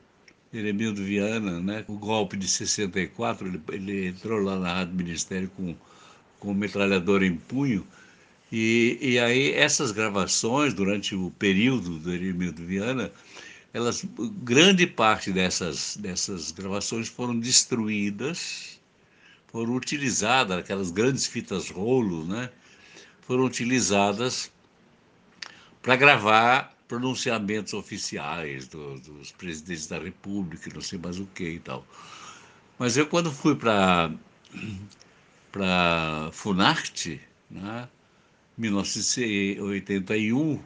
Eremildo 0.54 1.04
Viana, 1.04 1.60
né, 1.62 1.86
o 1.88 1.98
golpe 1.98 2.36
de 2.38 2.48
64, 2.48 3.48
ele, 3.48 3.62
ele 3.72 4.08
entrou 4.08 4.40
lá 4.40 4.58
na 4.58 4.74
Rádio 4.74 4.96
Ministério 4.96 5.50
com, 5.56 5.76
com 6.40 6.54
metralhador 6.54 7.24
em 7.24 7.36
punho, 7.36 7.86
e, 8.52 8.98
e 9.02 9.20
aí 9.20 9.54
essas 9.54 9.92
gravações, 9.92 10.74
durante 10.74 11.16
o 11.16 11.32
período 11.32 12.00
do 12.00 12.14
Hermildo 12.14 12.66
Viana, 12.66 13.12
elas, 13.74 14.06
grande 14.44 14.88
parte 14.88 15.32
dessas, 15.32 15.98
dessas 15.98 16.52
gravações 16.52 17.08
foram 17.10 17.38
destruídas, 17.40 18.80
foram 19.48 19.76
utilizadas, 19.76 20.58
aquelas 20.58 20.92
grandes 20.92 21.26
fitas 21.26 21.70
rolo, 21.70 22.26
né? 22.26 22.50
Foram 23.22 23.44
utilizadas 23.44 24.52
para 25.82 25.96
gravar 25.96 26.76
pronunciamentos 26.88 27.74
oficiais 27.74 28.68
do, 28.68 29.00
dos 29.00 29.32
presidentes 29.32 29.88
da 29.88 30.00
República, 30.00 30.72
não 30.74 30.82
sei 30.82 30.98
mais 30.98 31.20
o 31.20 31.26
que 31.28 31.50
e 31.50 31.60
tal. 31.60 31.86
Mas 32.80 32.96
eu, 32.96 33.08
quando 33.08 33.32
fui 33.32 33.56
para 33.56 34.12
para 35.52 36.30
Funarte, 36.32 37.22
né? 37.50 37.88
1981, 38.58 40.60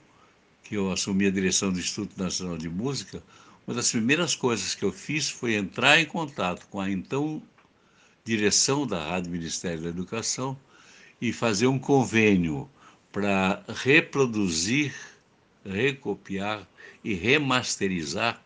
que 0.64 0.76
eu 0.76 0.92
assumi 0.92 1.28
a 1.28 1.32
direção 1.32 1.72
do 1.72 1.80
Instituto 1.80 2.18
Nacional 2.18 2.58
de 2.58 2.70
Música, 2.70 3.22
uma 3.68 3.76
das 3.76 3.92
primeiras 3.92 4.36
coisas 4.36 4.74
que 4.74 4.84
eu 4.84 4.92
fiz 4.92 5.30
foi 5.30 5.54
entrar 5.56 6.00
em 6.00 6.06
contato 6.06 6.66
com 6.68 6.80
a 6.80 6.90
então 6.90 7.44
direção 8.24 8.88
da 8.88 9.04
Rádio 9.04 9.32
Ministério 9.32 9.82
da 9.82 9.90
Educação 9.90 10.58
e 11.20 11.34
fazer 11.34 11.68
um 11.68 11.78
convênio 11.78 12.70
para 13.12 13.64
reproduzir, 13.68 14.96
recopiar 15.66 16.66
e 17.04 17.14
remasterizar 17.14 18.42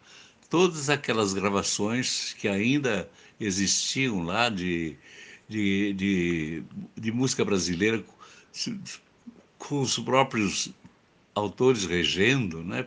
todas 0.49 0.89
aquelas 0.89 1.33
gravações 1.33 2.33
que 2.33 2.47
ainda 2.47 3.07
existiam 3.39 4.23
lá 4.23 4.49
de, 4.49 4.97
de, 5.47 5.93
de, 5.93 6.63
de 6.97 7.11
música 7.11 7.45
brasileira 7.45 8.03
com 9.57 9.81
os 9.81 9.97
próprios 9.97 10.73
autores 11.33 11.85
regendo, 11.85 12.63
né? 12.63 12.85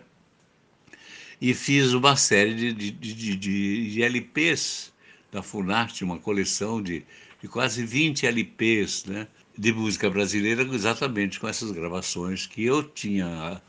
E 1.40 1.54
fiz 1.54 1.92
uma 1.92 2.16
série 2.16 2.54
de, 2.54 2.72
de, 2.72 3.36
de, 3.36 3.36
de, 3.90 4.02
LPs 4.02 4.92
da 5.30 5.42
Funarte, 5.42 6.02
uma 6.02 6.18
coleção 6.18 6.82
de, 6.82 7.04
de 7.40 7.48
quase 7.48 7.84
20 7.84 8.26
LPs, 8.26 9.04
né? 9.04 9.28
De 9.56 9.72
música 9.72 10.08
brasileira, 10.08 10.62
exatamente 10.62 11.38
com 11.38 11.48
essas 11.48 11.70
gravações 11.70 12.46
que 12.46 12.64
eu 12.64 12.82
tinha 12.82 13.60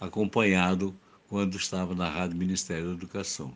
acompanhado 0.00 0.94
quando 1.28 1.56
estava 1.56 1.94
na 1.94 2.08
Rádio 2.08 2.36
Ministério 2.36 2.88
da 2.88 2.92
Educação. 2.92 3.52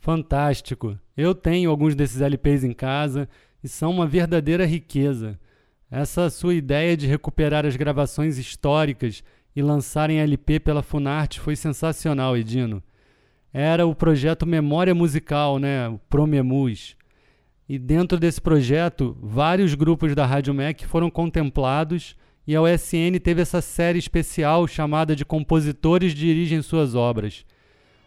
Fantástico! 0.00 0.98
Eu 1.16 1.34
tenho 1.34 1.70
alguns 1.70 1.94
desses 1.94 2.20
LPs 2.20 2.62
em 2.62 2.72
casa 2.72 3.28
e 3.62 3.68
são 3.68 3.90
uma 3.90 4.06
verdadeira 4.06 4.64
riqueza. 4.64 5.38
Essa 5.90 6.28
sua 6.28 6.54
ideia 6.54 6.96
de 6.96 7.06
recuperar 7.06 7.64
as 7.64 7.76
gravações 7.76 8.38
históricas 8.38 9.22
e 9.54 9.62
lançar 9.62 10.10
em 10.10 10.18
LP 10.18 10.58
pela 10.58 10.82
Funarte 10.82 11.38
foi 11.38 11.54
sensacional, 11.54 12.36
Edino. 12.36 12.82
era 13.52 13.86
o 13.86 13.94
projeto 13.94 14.44
Memória 14.44 14.94
Musical, 14.94 15.58
né, 15.58 15.88
o 15.88 15.98
Promemus. 16.10 16.96
E 17.68 17.78
dentro 17.78 18.18
desse 18.18 18.40
projeto, 18.40 19.16
vários 19.22 19.74
grupos 19.74 20.14
da 20.14 20.26
Rádio 20.26 20.52
MEC 20.52 20.86
foram 20.86 21.10
contemplados 21.10 22.16
e 22.46 22.54
a 22.54 22.62
USN 22.62 23.18
teve 23.22 23.42
essa 23.42 23.60
série 23.60 23.98
especial 23.98 24.68
chamada 24.68 25.16
de 25.16 25.24
Compositores 25.24 26.14
Dirigem 26.14 26.62
Suas 26.62 26.94
Obras. 26.94 27.44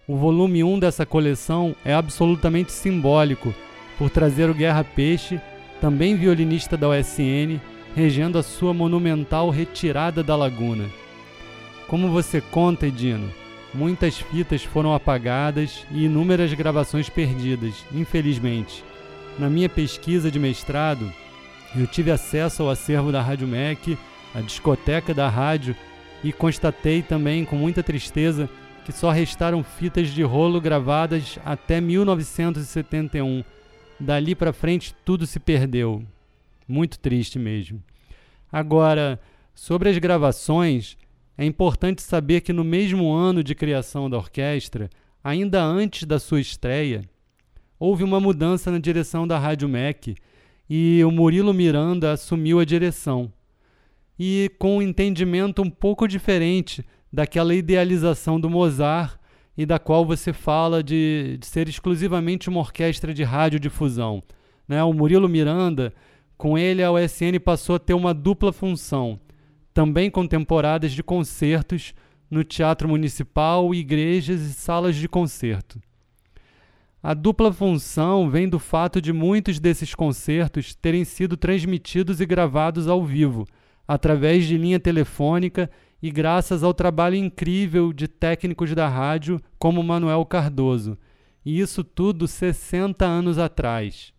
O 0.07 0.15
volume 0.15 0.63
1 0.63 0.79
dessa 0.79 1.05
coleção 1.05 1.75
é 1.83 1.93
absolutamente 1.93 2.71
simbólico 2.71 3.53
por 3.97 4.09
trazer 4.09 4.49
o 4.49 4.53
Guerra 4.53 4.83
Peixe, 4.83 5.41
também 5.81 6.15
violinista 6.15 6.75
da 6.75 6.89
USN, 6.89 7.59
regendo 7.95 8.37
a 8.37 8.43
sua 8.43 8.73
monumental 8.73 9.49
Retirada 9.49 10.23
da 10.23 10.35
Laguna. 10.35 10.85
Como 11.87 12.09
você 12.09 12.41
conta, 12.41 12.87
Edino, 12.87 13.29
muitas 13.73 14.17
fitas 14.17 14.63
foram 14.63 14.93
apagadas 14.93 15.85
e 15.91 16.05
inúmeras 16.05 16.53
gravações 16.53 17.09
perdidas, 17.09 17.73
infelizmente. 17.93 18.83
Na 19.37 19.49
minha 19.49 19.69
pesquisa 19.69 20.29
de 20.29 20.37
mestrado, 20.37 21.11
eu 21.75 21.87
tive 21.87 22.11
acesso 22.11 22.63
ao 22.63 22.69
acervo 22.69 23.11
da 23.11 23.21
Rádio 23.21 23.47
MEC, 23.47 23.97
a 24.35 24.41
discoteca 24.41 25.13
da 25.13 25.29
rádio, 25.29 25.75
e 26.23 26.33
constatei 26.33 27.01
também 27.01 27.45
com 27.45 27.55
muita 27.55 27.81
tristeza 27.81 28.49
que 28.85 28.91
só 28.91 29.11
restaram 29.11 29.63
fitas 29.63 30.09
de 30.09 30.23
rolo 30.23 30.59
gravadas 30.59 31.39
até 31.45 31.79
1971 31.79 33.43
Dali 33.99 34.33
para 34.33 34.53
frente 34.53 34.95
tudo 35.03 35.27
se 35.27 35.39
perdeu. 35.39 36.03
Muito 36.67 36.97
triste 36.97 37.37
mesmo. 37.37 37.83
Agora, 38.51 39.19
sobre 39.53 39.89
as 39.89 39.97
gravações, 39.97 40.97
é 41.37 41.45
importante 41.45 42.01
saber 42.01 42.41
que 42.41 42.53
no 42.53 42.63
mesmo 42.63 43.11
ano 43.11 43.43
de 43.43 43.53
criação 43.53 44.09
da 44.09 44.17
orquestra, 44.17 44.89
ainda 45.23 45.61
antes 45.61 46.05
da 46.05 46.17
sua 46.17 46.39
estreia, 46.39 47.03
houve 47.77 48.03
uma 48.03 48.19
mudança 48.19 48.71
na 48.71 48.79
direção 48.79 49.27
da 49.27 49.37
Rádio 49.37 49.67
MEC 49.67 50.15
e 50.69 51.03
o 51.03 51.11
Murilo 51.11 51.53
Miranda 51.53 52.13
assumiu 52.13 52.59
a 52.59 52.65
direção. 52.65 53.31
E 54.17 54.49
com 54.57 54.77
um 54.77 54.81
entendimento 54.81 55.61
um 55.61 55.69
pouco 55.69 56.07
diferente 56.07 56.85
daquela 57.11 57.53
idealização 57.53 58.39
do 58.39 58.49
Mozart 58.49 59.18
e 59.59 59.65
da 59.65 59.77
qual 59.77 60.05
você 60.05 60.31
fala 60.31 60.81
de, 60.81 61.35
de 61.37 61.45
ser 61.45 61.67
exclusivamente 61.67 62.47
uma 62.47 62.61
orquestra 62.61 63.13
de 63.13 63.25
radiodifusão. 63.25 64.23
Né? 64.65 64.81
O 64.85 64.93
Murilo 64.93 65.27
Miranda, 65.27 65.93
com 66.37 66.57
ele 66.57 66.81
a 66.81 66.89
USN 66.89 67.37
passou 67.43 67.75
a 67.75 67.79
ter 67.79 67.93
uma 67.93 68.13
dupla 68.13 68.53
função, 68.53 69.19
também 69.73 70.09
com 70.09 70.25
temporadas 70.25 70.93
de 70.93 71.03
concertos 71.03 71.93
no 72.31 72.41
Teatro 72.41 72.87
Municipal, 72.87 73.75
igrejas 73.75 74.39
e 74.43 74.53
salas 74.53 74.95
de 74.95 75.09
concerto. 75.09 75.77
A 77.03 77.13
dupla 77.13 77.51
função 77.51 78.29
vem 78.29 78.47
do 78.47 78.59
fato 78.59 79.01
de 79.01 79.11
muitos 79.11 79.59
desses 79.59 79.93
concertos 79.93 80.73
terem 80.73 81.03
sido 81.03 81.35
transmitidos 81.35 82.21
e 82.21 82.25
gravados 82.25 82.87
ao 82.87 83.03
vivo, 83.03 83.45
através 83.85 84.45
de 84.45 84.57
linha 84.57 84.79
telefônica 84.79 85.69
e 86.01 86.09
graças 86.09 86.63
ao 86.63 86.73
trabalho 86.73 87.15
incrível 87.15 87.91
de 87.91 88.07
técnicos 88.07 88.73
da 88.73 88.87
rádio 88.87 89.39
como 89.57 89.83
Manuel 89.83 90.25
Cardoso. 90.25 90.97
E 91.45 91.59
isso 91.59 91.83
tudo 91.83 92.27
60 92.27 93.05
anos 93.05 93.37
atrás. 93.37 94.13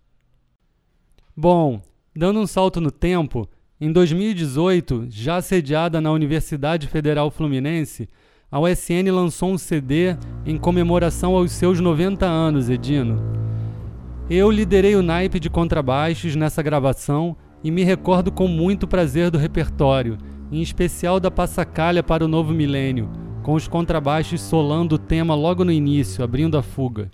Bom, 1.36 1.80
dando 2.14 2.40
um 2.40 2.46
salto 2.46 2.80
no 2.80 2.90
tempo, 2.90 3.48
em 3.80 3.90
2018, 3.90 5.06
já 5.08 5.40
sediada 5.40 6.00
na 6.00 6.12
Universidade 6.12 6.86
Federal 6.86 7.30
Fluminense, 7.30 8.08
a 8.50 8.60
USN 8.60 9.10
lançou 9.10 9.52
um 9.52 9.58
CD 9.58 10.16
em 10.44 10.58
comemoração 10.58 11.34
aos 11.36 11.52
seus 11.52 11.80
90 11.80 12.26
anos, 12.26 12.68
Edino. 12.68 13.22
Eu 14.28 14.50
liderei 14.50 14.96
o 14.96 15.02
naipe 15.02 15.40
de 15.40 15.48
contrabaixos 15.48 16.36
nessa 16.36 16.62
gravação 16.62 17.36
e 17.64 17.70
me 17.70 17.84
recordo 17.84 18.30
com 18.30 18.46
muito 18.46 18.86
prazer 18.86 19.30
do 19.30 19.38
repertório 19.38 20.18
em 20.50 20.60
especial 20.60 21.20
da 21.20 21.30
Passacalha 21.30 22.02
para 22.02 22.24
o 22.24 22.28
novo 22.28 22.52
milênio, 22.52 23.10
com 23.42 23.54
os 23.54 23.68
contrabaixos 23.68 24.40
solando 24.40 24.94
o 24.94 24.98
tema 24.98 25.34
logo 25.34 25.64
no 25.64 25.72
início, 25.72 26.24
abrindo 26.24 26.58
a 26.58 26.62
fuga. 26.62 27.10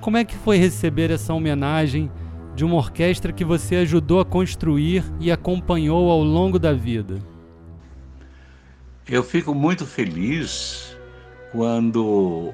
Como 0.00 0.16
é 0.16 0.24
que 0.24 0.34
foi 0.34 0.56
receber 0.56 1.10
essa 1.10 1.34
homenagem 1.34 2.10
de 2.54 2.64
uma 2.64 2.76
orquestra 2.76 3.32
que 3.32 3.44
você 3.44 3.76
ajudou 3.76 4.20
a 4.20 4.24
construir 4.24 5.04
e 5.20 5.30
acompanhou 5.30 6.10
ao 6.10 6.22
longo 6.22 6.58
da 6.58 6.72
vida? 6.72 7.18
Eu 9.08 9.22
fico 9.22 9.54
muito 9.54 9.84
feliz 9.86 10.96
quando 11.52 12.52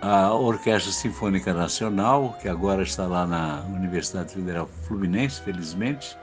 a 0.00 0.32
Orquestra 0.32 0.92
Sinfônica 0.92 1.52
Nacional, 1.54 2.36
que 2.40 2.48
agora 2.48 2.82
está 2.82 3.06
lá 3.06 3.26
na 3.26 3.62
Universidade 3.74 4.34
Federal 4.34 4.68
Fluminense, 4.86 5.40
felizmente, 5.40 6.16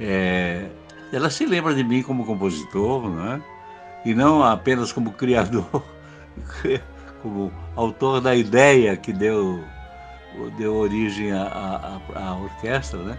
é, 0.00 0.68
ela 1.12 1.30
se 1.30 1.46
lembra 1.46 1.74
de 1.74 1.82
mim 1.82 2.02
como 2.02 2.24
compositor, 2.24 3.08
né? 3.08 3.42
e 4.04 4.14
não 4.14 4.42
apenas 4.42 4.92
como 4.92 5.12
criador, 5.12 5.82
como 7.22 7.52
autor 7.76 8.20
da 8.20 8.34
ideia 8.34 8.96
que 8.96 9.12
deu, 9.12 9.62
deu 10.56 10.76
origem 10.76 11.32
à, 11.32 12.00
à, 12.14 12.28
à 12.28 12.36
orquestra, 12.36 13.02
né? 13.02 13.18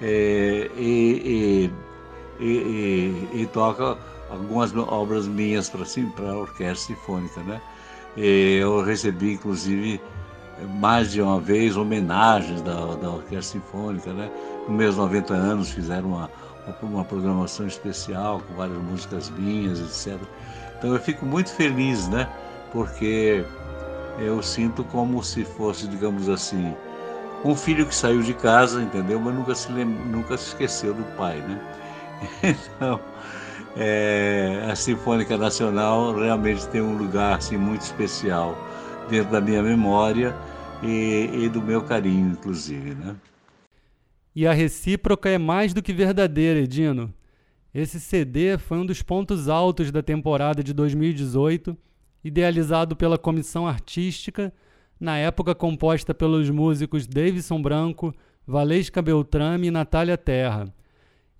É, 0.00 0.70
e, 0.76 1.70
e, 2.38 2.44
e, 2.44 3.42
e, 3.42 3.46
toca 3.46 3.98
algumas 4.30 4.72
obras 4.76 5.26
minhas 5.26 5.68
para 5.68 6.30
a 6.30 6.36
orquestra 6.36 6.94
sinfônica. 6.94 7.40
Né? 7.42 7.60
eu 8.16 8.80
recebi, 8.82 9.32
inclusive, 9.32 10.00
mais 10.78 11.10
de 11.10 11.20
uma 11.20 11.40
vez 11.40 11.76
homenagens 11.76 12.62
da, 12.62 12.94
da 12.94 13.10
orquestra 13.10 13.60
sinfônica. 13.60 14.12
Né? 14.12 14.30
Nos 14.68 14.76
meus 14.76 14.96
90 14.96 15.34
anos 15.34 15.70
fizeram 15.70 16.10
uma 16.10 16.30
uma 16.82 17.04
programação 17.04 17.66
especial 17.66 18.40
com 18.46 18.54
várias 18.54 18.78
músicas 18.78 19.30
minhas, 19.30 19.80
etc. 19.80 20.20
Então 20.78 20.92
eu 20.92 21.00
fico 21.00 21.26
muito 21.26 21.52
feliz, 21.52 22.08
né? 22.08 22.28
Porque 22.72 23.44
eu 24.18 24.42
sinto 24.42 24.84
como 24.84 25.22
se 25.22 25.44
fosse, 25.44 25.86
digamos 25.86 26.28
assim, 26.28 26.74
um 27.44 27.54
filho 27.54 27.86
que 27.86 27.94
saiu 27.94 28.22
de 28.22 28.34
casa, 28.34 28.82
entendeu? 28.82 29.20
Mas 29.20 29.34
nunca 29.34 29.54
se, 29.54 29.70
nunca 29.72 30.36
se 30.36 30.48
esqueceu 30.48 30.94
do 30.94 31.04
pai, 31.16 31.38
né? 31.38 31.60
Então, 32.76 33.00
é, 33.76 34.66
a 34.70 34.74
Sinfônica 34.74 35.36
Nacional 35.36 36.14
realmente 36.16 36.66
tem 36.68 36.80
um 36.80 36.96
lugar 36.96 37.36
assim, 37.36 37.56
muito 37.56 37.82
especial 37.82 38.56
dentro 39.08 39.30
da 39.30 39.40
minha 39.40 39.62
memória 39.62 40.34
e, 40.82 41.30
e 41.32 41.48
do 41.48 41.62
meu 41.62 41.82
carinho, 41.82 42.32
inclusive, 42.32 42.94
né? 42.94 43.14
E 44.40 44.46
a 44.46 44.52
recíproca 44.52 45.28
é 45.28 45.36
mais 45.36 45.74
do 45.74 45.82
que 45.82 45.92
verdadeira, 45.92 46.60
Edino. 46.60 47.12
Esse 47.74 47.98
CD 47.98 48.56
foi 48.56 48.78
um 48.78 48.86
dos 48.86 49.02
pontos 49.02 49.48
altos 49.48 49.90
da 49.90 50.00
temporada 50.00 50.62
de 50.62 50.72
2018, 50.72 51.76
idealizado 52.22 52.94
pela 52.94 53.18
comissão 53.18 53.66
artística, 53.66 54.54
na 55.00 55.18
época 55.18 55.56
composta 55.56 56.14
pelos 56.14 56.48
músicos 56.50 57.04
Davidson 57.04 57.60
Branco, 57.60 58.14
Valesca 58.46 59.02
Beltrame 59.02 59.66
e 59.66 59.70
Natália 59.72 60.16
Terra, 60.16 60.72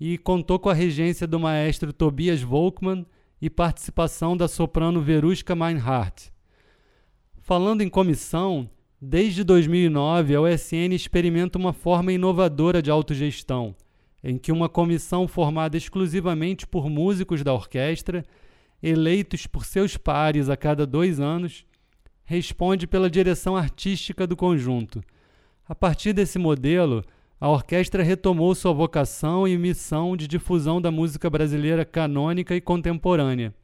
e 0.01 0.19
contou 0.19 0.59
com 0.59 0.69
a 0.69 0.75
regência 0.75 1.25
do 1.25 1.39
maestro 1.39 1.93
Tobias 1.93 2.43
Volkmann 2.43 3.07
e 3.41 3.49
participação 3.49 4.37
da 4.37 4.49
soprano 4.49 5.01
Veruska 5.01 5.55
Meinhardt. 5.55 6.33
Falando 7.37 7.81
em 7.81 7.89
comissão, 7.89 8.69
Desde 9.01 9.45
2009, 9.45 10.35
a 10.35 10.41
USN 10.41 10.93
experimenta 10.93 11.57
uma 11.57 11.73
forma 11.73 12.13
inovadora 12.13 12.83
de 12.83 12.91
autogestão, 12.91 13.77
em 14.25 14.37
que 14.37 14.51
uma 14.51 14.69
comissão 14.69 15.29
formada 15.29 15.77
exclusivamente 15.77 16.67
por 16.67 16.91
músicos 16.91 17.45
da 17.45 17.55
orquestra, 17.55 18.25
eleitos 18.83 19.47
por 19.47 19.65
seus 19.65 19.97
pares 19.97 20.49
a 20.49 20.57
cada 20.57 20.85
dois 20.85 21.21
anos, 21.21 21.65
responde 22.25 22.89
pela 22.89 23.09
direção 23.09 23.57
artística 23.57 24.27
do 24.27 24.35
conjunto. 24.35 25.01
A 25.69 25.77
partir 25.77 26.13
desse 26.13 26.37
modelo, 26.37 27.05
a 27.41 27.49
orquestra 27.49 28.03
retomou 28.03 28.53
sua 28.53 28.73
vocação 28.73 29.47
e 29.47 29.57
missão 29.57 30.17
de 30.17 30.27
difusão 30.27 30.81
da 30.83 30.91
música 30.91 31.31
brasileira 31.31 31.85
canônica 31.85 32.53
e 32.53 32.61
contemporânea. 32.61 33.55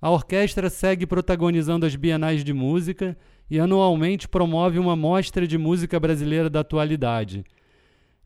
A 0.00 0.08
orquestra 0.08 0.70
segue 0.70 1.06
protagonizando 1.06 1.84
as 1.84 1.94
bienais 1.94 2.42
de 2.42 2.54
música 2.54 3.14
e 3.50 3.58
anualmente 3.58 4.28
promove 4.28 4.78
uma 4.78 4.96
mostra 4.96 5.46
de 5.46 5.58
música 5.58 5.98
brasileira 6.00 6.48
da 6.48 6.60
atualidade. 6.60 7.44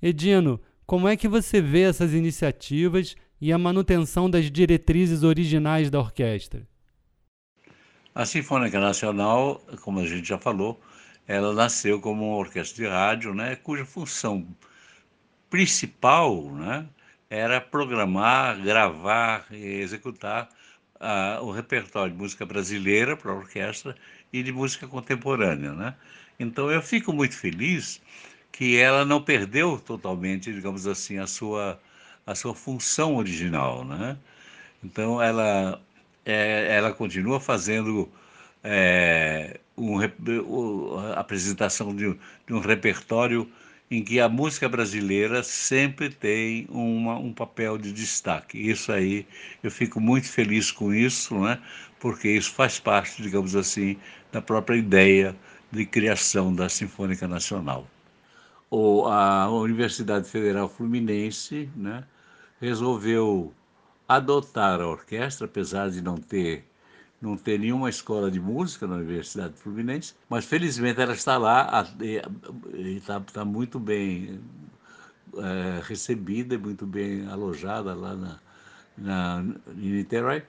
Edino, 0.01 0.61
como 0.87 1.09
é 1.09 1.17
que 1.17 1.29
você 1.29 1.61
vê 1.61 1.83
essas 1.83 2.15
iniciativas 2.15 3.17
e 3.41 3.53
a 3.53 3.59
manutenção 3.59 4.31
das 4.31 4.51
diretrizes 4.51 5.23
originais 5.23 5.91
da 5.91 5.99
orquestra? 5.99 6.67
A 8.15 8.25
Sinfônica 8.25 8.81
Nacional, 8.81 9.61
como 9.83 10.01
a 10.01 10.07
gente 10.07 10.29
já 10.29 10.39
falou, 10.39 10.81
ela 11.27 11.53
nasceu 11.53 12.01
como 12.01 12.27
uma 12.27 12.37
orquestra 12.37 12.85
de 12.85 12.91
rádio, 12.91 13.35
né, 13.35 13.55
cuja 13.57 13.85
função 13.85 14.47
principal 15.51 16.51
né, 16.53 16.89
era 17.29 17.61
programar, 17.61 18.61
gravar 18.63 19.47
e 19.51 19.81
executar 19.81 20.49
a, 20.99 21.39
o 21.43 21.51
repertório 21.51 22.13
de 22.13 22.19
música 22.19 22.45
brasileira 22.45 23.17
para 23.17 23.31
a 23.31 23.37
orquestra 23.37 23.95
e 24.33 24.43
de 24.43 24.53
música 24.53 24.87
contemporânea, 24.87 25.73
né? 25.73 25.95
Então 26.39 26.71
eu 26.71 26.83
fico 26.83 27.13
muito 27.13 27.37
feliz 27.37 28.01
que 28.53 28.77
ela 28.77 29.05
não 29.05 29.23
perdeu 29.23 29.79
totalmente, 29.79 30.53
digamos 30.53 30.87
assim, 30.87 31.19
a 31.19 31.27
sua 31.27 31.81
a 32.27 32.35
sua 32.35 32.55
função 32.55 33.17
original, 33.17 33.85
né? 33.85 34.17
Então 34.85 35.23
ela 35.23 35.81
é, 36.25 36.77
ela 36.77 36.93
continua 36.93 37.41
fazendo 37.41 38.11
é, 38.63 39.59
um, 39.77 39.99
a 41.15 41.21
apresentação 41.21 41.95
de, 41.97 42.15
de 42.47 42.53
um 42.55 42.61
repertório 42.61 43.51
em 43.91 44.03
que 44.03 44.21
a 44.21 44.29
música 44.29 44.69
brasileira 44.69 45.43
sempre 45.43 46.11
tem 46.11 46.67
uma, 46.71 47.17
um 47.17 47.33
papel 47.33 47.79
de 47.79 47.93
destaque. 47.93 48.59
Isso 48.59 48.93
aí, 48.93 49.27
eu 49.63 49.71
fico 49.71 50.01
muito 50.01 50.29
feliz 50.29 50.71
com 50.71 50.93
isso, 50.93 51.39
né? 51.39 51.59
porque 51.99 52.29
isso 52.29 52.53
faz 52.53 52.79
parte, 52.79 53.23
digamos 53.23 53.57
assim, 53.57 53.97
da 54.31 54.41
própria 54.41 54.77
ideia 54.77 55.37
de 55.71 55.85
criação 55.85 56.55
da 56.55 56.69
Sinfônica 56.69 57.27
Nacional. 57.27 57.87
O, 58.71 59.07
a 59.07 59.51
Universidade 59.51 60.29
Federal 60.29 60.69
Fluminense 60.69 61.71
né, 61.75 62.05
resolveu 62.61 63.53
adotar 64.07 64.81
a 64.81 64.87
orquestra, 64.87 65.47
apesar 65.47 65.91
de 65.91 66.03
não 66.03 66.17
ter 66.17 66.65
não 67.21 67.37
ter 67.37 67.59
nenhuma 67.59 67.91
escola 67.91 68.31
de 68.31 68.41
música 68.41 68.87
na 68.87 68.97
Universidade 68.97 69.55
Fluminense, 69.55 70.15
mas 70.29 70.45
felizmente 70.45 71.01
ela 71.01 71.15
está 71.15 71.37
lá 71.37 71.87
e 72.01 72.21
está, 72.97 73.19
está 73.19 73.45
muito 73.45 73.79
bem 73.79 74.41
é, 75.37 75.81
recebida, 75.83 76.57
muito 76.59 76.87
bem 76.87 77.27
alojada 77.29 77.95
lá 77.95 78.15
na, 78.15 78.41
na, 78.97 79.45
em 79.77 79.91
Niterói 79.91 80.45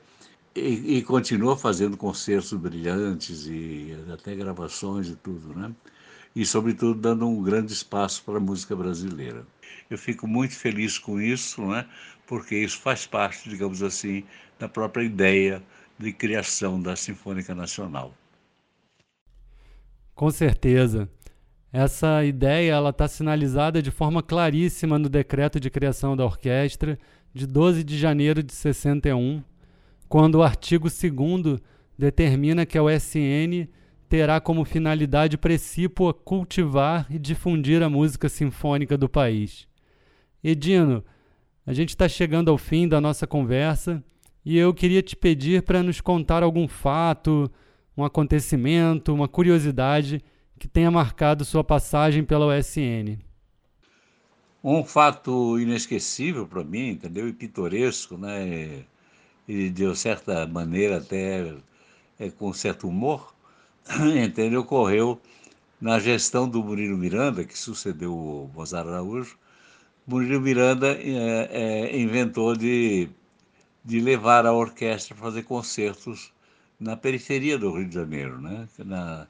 e, 0.55 0.97
e, 0.97 1.03
continua 1.03 1.55
fazendo 1.57 1.95
concertos 1.95 2.53
brilhantes 2.53 3.45
e 3.47 3.95
até 4.11 4.35
gravações 4.35 5.07
e 5.07 5.15
tudo, 5.15 5.53
né? 5.53 5.71
E, 6.35 6.45
sobretudo, 6.45 6.99
dando 6.99 7.27
um 7.27 7.41
grande 7.41 7.73
espaço 7.73 8.23
para 8.23 8.37
a 8.37 8.39
música 8.39 8.75
brasileira. 8.75 9.45
Eu 9.89 9.97
fico 9.97 10.27
muito 10.27 10.55
feliz 10.55 10.97
com 10.97 11.19
isso, 11.19 11.65
né? 11.65 11.87
porque 12.29 12.55
isso 12.55 12.79
faz 12.79 13.07
parte, 13.07 13.49
digamos 13.49 13.81
assim, 13.81 14.23
da 14.59 14.69
própria 14.69 15.01
ideia 15.01 15.63
de 15.99 16.13
criação 16.13 16.81
da 16.81 16.95
Sinfônica 16.95 17.53
Nacional. 17.53 18.13
Com 20.15 20.31
certeza. 20.31 21.09
Essa 21.71 22.25
ideia 22.25 22.71
ela 22.71 22.89
está 22.89 23.07
sinalizada 23.07 23.81
de 23.81 23.91
forma 23.91 24.23
claríssima 24.23 24.97
no 24.97 25.09
decreto 25.09 25.59
de 25.59 25.69
criação 25.69 26.15
da 26.17 26.25
orquestra 26.25 26.97
de 27.33 27.45
12 27.45 27.83
de 27.83 27.97
janeiro 27.97 28.41
de 28.41 28.53
61, 28.53 29.43
quando 30.07 30.35
o 30.35 30.43
artigo 30.43 30.87
2 30.89 31.61
determina 31.97 32.65
que 32.65 32.77
a 32.77 32.83
USN 32.83 33.67
terá 34.07 34.41
como 34.41 34.65
finalidade 34.65 35.37
precípua 35.37 36.11
cultivar 36.11 37.05
e 37.09 37.19
difundir 37.19 37.83
a 37.83 37.89
música 37.89 38.27
sinfônica 38.27 38.97
do 38.97 39.07
país. 39.07 39.67
Edino, 40.43 41.03
a 41.67 41.73
gente 41.73 41.89
está 41.89 42.09
chegando 42.09 42.49
ao 42.49 42.57
fim 42.57 42.87
da 42.87 42.99
nossa 42.99 43.27
conversa 43.27 44.03
e 44.45 44.57
eu 44.57 44.73
queria 44.73 45.01
te 45.01 45.15
pedir 45.15 45.63
para 45.63 45.83
nos 45.83 46.01
contar 46.01 46.43
algum 46.43 46.67
fato, 46.67 47.51
um 47.95 48.03
acontecimento, 48.03 49.13
uma 49.13 49.27
curiosidade 49.27 50.21
que 50.57 50.67
tenha 50.67 50.89
marcado 50.89 51.45
sua 51.45 51.63
passagem 51.63 52.23
pela 52.23 52.57
USN. 52.57 53.17
Um 54.63 54.83
fato 54.83 55.57
inesquecível 55.59 56.45
para 56.45 56.63
mim, 56.63 56.89
entendeu? 56.89 57.27
E 57.27 57.33
pitoresco, 57.33 58.17
né? 58.17 58.83
E 59.47 59.69
de 59.69 59.95
certa 59.95 60.45
maneira 60.45 60.97
até 60.97 61.55
é, 62.19 62.29
com 62.29 62.51
certo 62.53 62.87
humor, 62.87 63.33
entendeu? 64.23 64.61
Ocorreu 64.61 65.19
na 65.79 65.97
gestão 65.97 66.47
do 66.47 66.61
Murilo 66.63 66.97
Miranda, 66.97 67.45
que 67.45 67.57
sucedeu 67.57 68.13
o 68.13 68.51
Mozart 68.53 68.87
Araújo. 68.87 69.37
Murilo 70.05 70.41
Miranda 70.41 70.87
é, 70.91 71.49
é, 71.51 71.99
inventou 71.99 72.55
de 72.55 73.09
de 73.83 73.99
levar 73.99 74.45
a 74.45 74.53
orquestra 74.53 75.15
a 75.15 75.17
fazer 75.17 75.43
concertos 75.43 76.31
na 76.79 76.95
periferia 76.95 77.57
do 77.57 77.71
Rio 77.71 77.87
de 77.87 77.95
Janeiro, 77.95 78.41
né? 78.41 78.67
Na, 78.79 79.27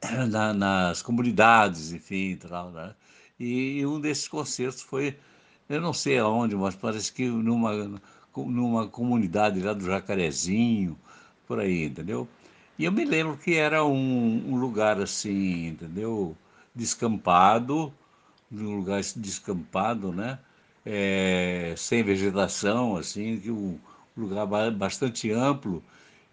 na, 0.28 0.54
nas 0.54 1.02
comunidades, 1.02 1.92
enfim, 1.92 2.36
tal, 2.36 2.70
né? 2.70 2.94
E, 3.38 3.80
e, 3.80 3.86
um 3.86 4.00
desses 4.00 4.28
concertos 4.28 4.82
foi, 4.82 5.16
eu 5.68 5.80
não 5.80 5.92
sei 5.92 6.18
aonde, 6.18 6.56
mas 6.56 6.74
parece 6.74 7.12
que 7.12 7.26
numa, 7.28 8.00
numa 8.36 8.88
comunidade 8.88 9.60
lá 9.60 9.72
do 9.72 9.84
Jacarezinho, 9.84 10.98
por 11.46 11.60
aí, 11.60 11.84
entendeu? 11.84 12.28
E 12.78 12.84
eu 12.84 12.92
me 12.92 13.04
lembro 13.04 13.36
que 13.36 13.54
era 13.54 13.84
um, 13.84 14.52
um 14.52 14.56
lugar 14.56 15.00
assim, 15.00 15.68
entendeu? 15.68 16.36
Descampado, 16.74 17.92
um 18.52 18.76
lugar 18.76 19.00
descampado, 19.16 20.12
né? 20.12 20.38
É, 20.88 21.74
sem 21.76 22.04
vegetação, 22.04 22.96
assim, 22.96 23.42
o, 23.50 23.78
lugar 24.16 24.46
bastante 24.70 25.30
amplo 25.32 25.82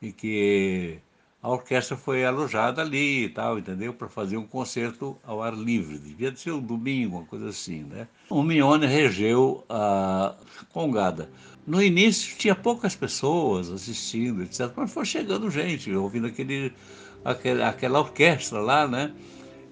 e 0.01 0.11
que 0.11 0.99
a 1.41 1.49
orquestra 1.49 1.97
foi 1.97 2.23
alojada 2.23 2.81
ali 2.81 3.25
e 3.25 3.29
tal, 3.29 3.59
entendeu? 3.59 3.93
Para 3.93 4.07
fazer 4.07 4.37
um 4.37 4.47
concerto 4.47 5.17
ao 5.25 5.41
ar 5.43 5.53
livre. 5.53 5.97
Devia 5.97 6.33
ser 6.35 6.51
um 6.51 6.61
domingo, 6.61 7.17
uma 7.17 7.25
coisa 7.25 7.49
assim, 7.49 7.83
né? 7.83 8.07
O 8.29 8.41
Mione 8.41 8.87
regeu 8.87 9.65
a 9.67 10.35
Congada. 10.71 11.29
No 11.67 11.83
início 11.83 12.37
tinha 12.37 12.55
poucas 12.55 12.95
pessoas 12.95 13.69
assistindo, 13.69 14.43
etc. 14.43 14.71
Mas 14.75 14.93
foi 14.93 15.05
chegando 15.05 15.51
gente, 15.51 15.93
ouvindo 15.93 16.27
aquele, 16.27 16.71
aquele, 17.25 17.61
aquela 17.61 17.99
orquestra 17.99 18.59
lá, 18.59 18.87
né? 18.87 19.13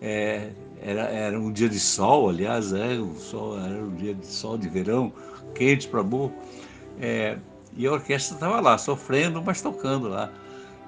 É, 0.02 0.50
era, 0.82 1.02
era 1.04 1.40
um 1.40 1.52
dia 1.52 1.70
de 1.70 1.80
sol, 1.80 2.30
aliás, 2.30 2.74
é, 2.74 2.96
o 2.96 3.14
sol, 3.16 3.60
era 3.60 3.84
um 3.84 3.96
dia 3.96 4.16
de 4.16 4.26
sol 4.26 4.58
de 4.58 4.68
verão, 4.68 5.14
quente 5.54 5.88
para 5.88 6.02
burro. 6.02 6.34
É, 7.00 7.38
e 7.78 7.86
a 7.86 7.92
orquestra 7.92 8.36
estava 8.36 8.60
lá, 8.60 8.78
sofrendo, 8.78 9.42
mas 9.42 9.62
tocando 9.62 10.10
lá 10.10 10.32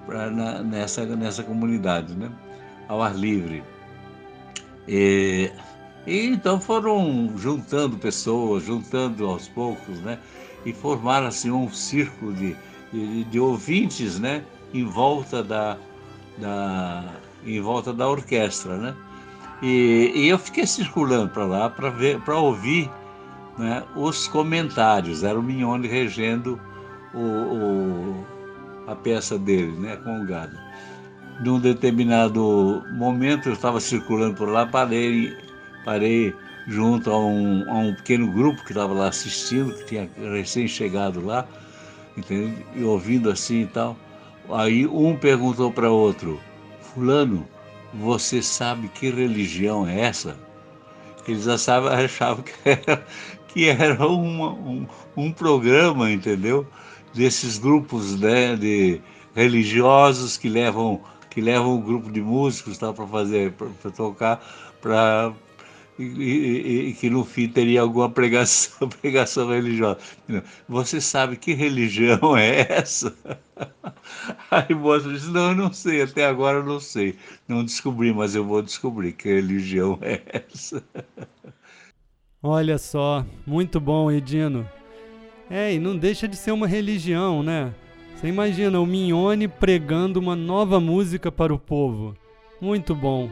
pra, 0.06 0.30
na, 0.30 0.64
nessa, 0.64 1.06
nessa 1.06 1.44
comunidade, 1.44 2.16
né? 2.16 2.32
ao 2.88 3.02
ar 3.02 3.16
livre. 3.16 3.64
E, 4.88 5.52
e, 6.06 6.28
então 6.28 6.60
foram 6.60 7.32
juntando 7.38 7.98
pessoas, 7.98 8.64
juntando 8.64 9.26
aos 9.26 9.48
poucos, 9.48 10.00
né? 10.02 10.20
e 10.66 10.74
formaram 10.74 11.28
assim, 11.28 11.52
um 11.52 11.70
círculo 11.70 12.34
de, 12.34 12.56
de, 12.92 13.24
de 13.26 13.40
ouvintes 13.40 14.20
né? 14.20 14.44
em 14.74 14.84
volta 14.84 15.44
da, 15.44 15.78
da, 16.38 17.14
em 17.46 17.62
volta 17.62 17.94
da 17.94 18.08
orquestra. 18.08 18.78
Né? 18.78 18.96
E, 19.62 20.12
e 20.16 20.30
eu 20.30 20.38
fiquei 20.38 20.66
circulando 20.68 21.30
para 21.30 21.46
lá 21.46 21.70
para 21.70 21.90
ver, 21.90 22.20
para 22.22 22.38
ouvir 22.38 22.90
né, 23.58 23.84
os 23.96 24.28
comentários. 24.28 25.24
Era 25.24 25.40
o 25.40 25.44
Mignone 25.44 25.88
regendo 25.88 26.60
o, 27.14 27.20
o, 27.20 28.26
a 28.88 28.96
peça 28.96 29.38
dele, 29.38 29.72
né, 29.80 29.96
com 29.98 30.22
o 30.22 30.26
gado. 30.26 30.58
Num 31.44 31.60
determinado 31.60 32.84
momento 32.94 33.50
eu 33.50 33.54
estava 33.54 33.80
circulando 33.80 34.36
por 34.36 34.50
lá, 34.50 34.66
parei, 34.68 35.36
parei 35.84 36.34
junto 36.68 37.10
a 37.10 37.18
um, 37.18 37.70
a 37.70 37.74
um 37.74 37.96
pequeno 37.96 38.32
grupo 38.32 38.64
que 38.64 38.72
estava 38.72 38.94
lá 38.94 39.08
assistindo, 39.08 39.74
que 39.74 39.86
tinha 39.86 40.10
recém-chegado 40.18 41.26
lá, 41.26 41.48
entendeu? 42.16 42.54
e 42.76 42.84
ouvindo 42.84 43.30
assim 43.30 43.62
e 43.62 43.68
tal. 43.68 43.98
Aí 44.50 44.86
um 44.86 45.16
perguntou 45.16 45.72
para 45.72 45.90
outro, 45.90 46.40
fulano, 46.94 47.48
você 47.94 48.42
sabe 48.42 48.88
que 48.90 49.10
religião 49.10 49.88
é 49.88 50.02
essa? 50.02 50.38
Eles 51.28 51.48
achavam, 51.50 51.92
achavam 51.92 52.44
que 52.44 52.70
era, 52.70 53.06
que 53.48 53.70
era 53.70 54.08
uma, 54.08 54.52
um, 54.52 54.88
um 55.16 55.32
programa, 55.32 56.12
entendeu? 56.12 56.68
desses 57.14 57.58
grupos 57.58 58.20
né, 58.20 58.56
de 58.56 59.00
religiosos 59.36 60.38
que 60.38 60.50
levam 60.50 61.02
que 61.30 61.42
levam 61.42 61.76
um 61.76 61.82
grupo 61.82 62.12
de 62.12 62.22
músicos 62.22 62.78
tá, 62.78 62.92
para 62.92 63.08
fazer 63.08 63.54
para 63.54 63.92
tocar 63.92 64.44
para 64.82 65.32
e, 66.00 66.90
e, 66.90 66.94
que 66.94 67.10
no 67.10 67.24
fim 67.24 67.48
teria 67.48 67.82
alguma 67.82 68.10
pregação, 68.10 68.90
pregação 69.02 69.50
religiosa. 69.50 70.00
Você 70.68 71.00
sabe 71.00 71.38
que 71.38 71.54
religião 71.54 72.36
é 72.36 72.62
essa? 72.70 73.16
Aí 74.50 74.74
o 74.74 74.80
moço 74.80 75.12
disse, 75.12 75.30
não, 75.30 75.50
eu 75.50 75.56
não 75.56 75.74
sei, 75.74 76.02
até 76.02 76.26
agora 76.26 76.60
eu 76.60 76.64
não 76.64 76.80
sei. 76.80 77.16
Não 77.48 77.64
descobri, 77.64 78.14
mas 78.14 78.36
eu 78.36 78.44
vou 78.44 78.62
descobrir 78.62 79.14
que 79.14 79.30
religião 79.30 80.00
é 80.02 80.22
essa. 80.28 80.84
Olha 82.42 82.78
só, 82.78 83.26
muito 83.46 83.80
bom, 83.80 84.12
Edino. 84.12 84.68
É, 85.50 85.74
e 85.74 85.80
não 85.80 85.96
deixa 85.96 86.28
de 86.28 86.36
ser 86.36 86.52
uma 86.52 86.68
religião, 86.68 87.44
né? 87.44 87.74
Você 88.16 88.28
imagina 88.28 88.80
o 88.80 88.86
Mignone 88.86 89.48
pregando 89.48 90.20
uma 90.20 90.36
nova 90.36 90.80
música 90.80 91.32
para 91.32 91.54
o 91.54 91.60
povo. 91.60 92.16
Muito 92.60 92.96
bom. 92.96 93.30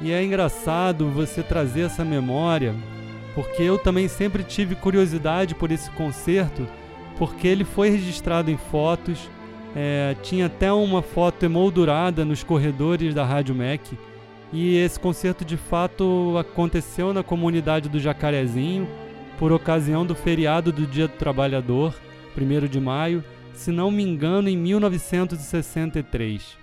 E 0.00 0.12
é 0.12 0.22
engraçado 0.22 1.10
você 1.10 1.42
trazer 1.42 1.82
essa 1.82 2.04
memória, 2.04 2.74
porque 3.34 3.62
eu 3.62 3.78
também 3.78 4.08
sempre 4.08 4.42
tive 4.42 4.74
curiosidade 4.74 5.54
por 5.54 5.70
esse 5.70 5.90
concerto, 5.90 6.66
porque 7.16 7.46
ele 7.46 7.64
foi 7.64 7.90
registrado 7.90 8.50
em 8.50 8.56
fotos, 8.56 9.30
É, 9.76 10.14
tinha 10.22 10.46
até 10.46 10.72
uma 10.72 11.02
foto 11.02 11.44
emoldurada 11.44 12.24
nos 12.24 12.44
corredores 12.44 13.12
da 13.12 13.24
Rádio 13.24 13.56
MEC. 13.56 13.98
E 14.52 14.76
esse 14.76 15.00
concerto 15.00 15.44
de 15.44 15.56
fato 15.56 16.36
aconteceu 16.38 17.12
na 17.12 17.24
comunidade 17.24 17.88
do 17.88 17.98
Jacarezinho, 17.98 18.86
por 19.36 19.50
ocasião 19.50 20.06
do 20.06 20.14
feriado 20.14 20.70
do 20.70 20.86
Dia 20.86 21.08
do 21.08 21.14
Trabalhador, 21.14 21.92
1 22.38 22.68
de 22.68 22.80
maio, 22.80 23.24
se 23.52 23.72
não 23.72 23.90
me 23.90 24.04
engano, 24.04 24.48
em 24.48 24.56
1963. 24.56 26.56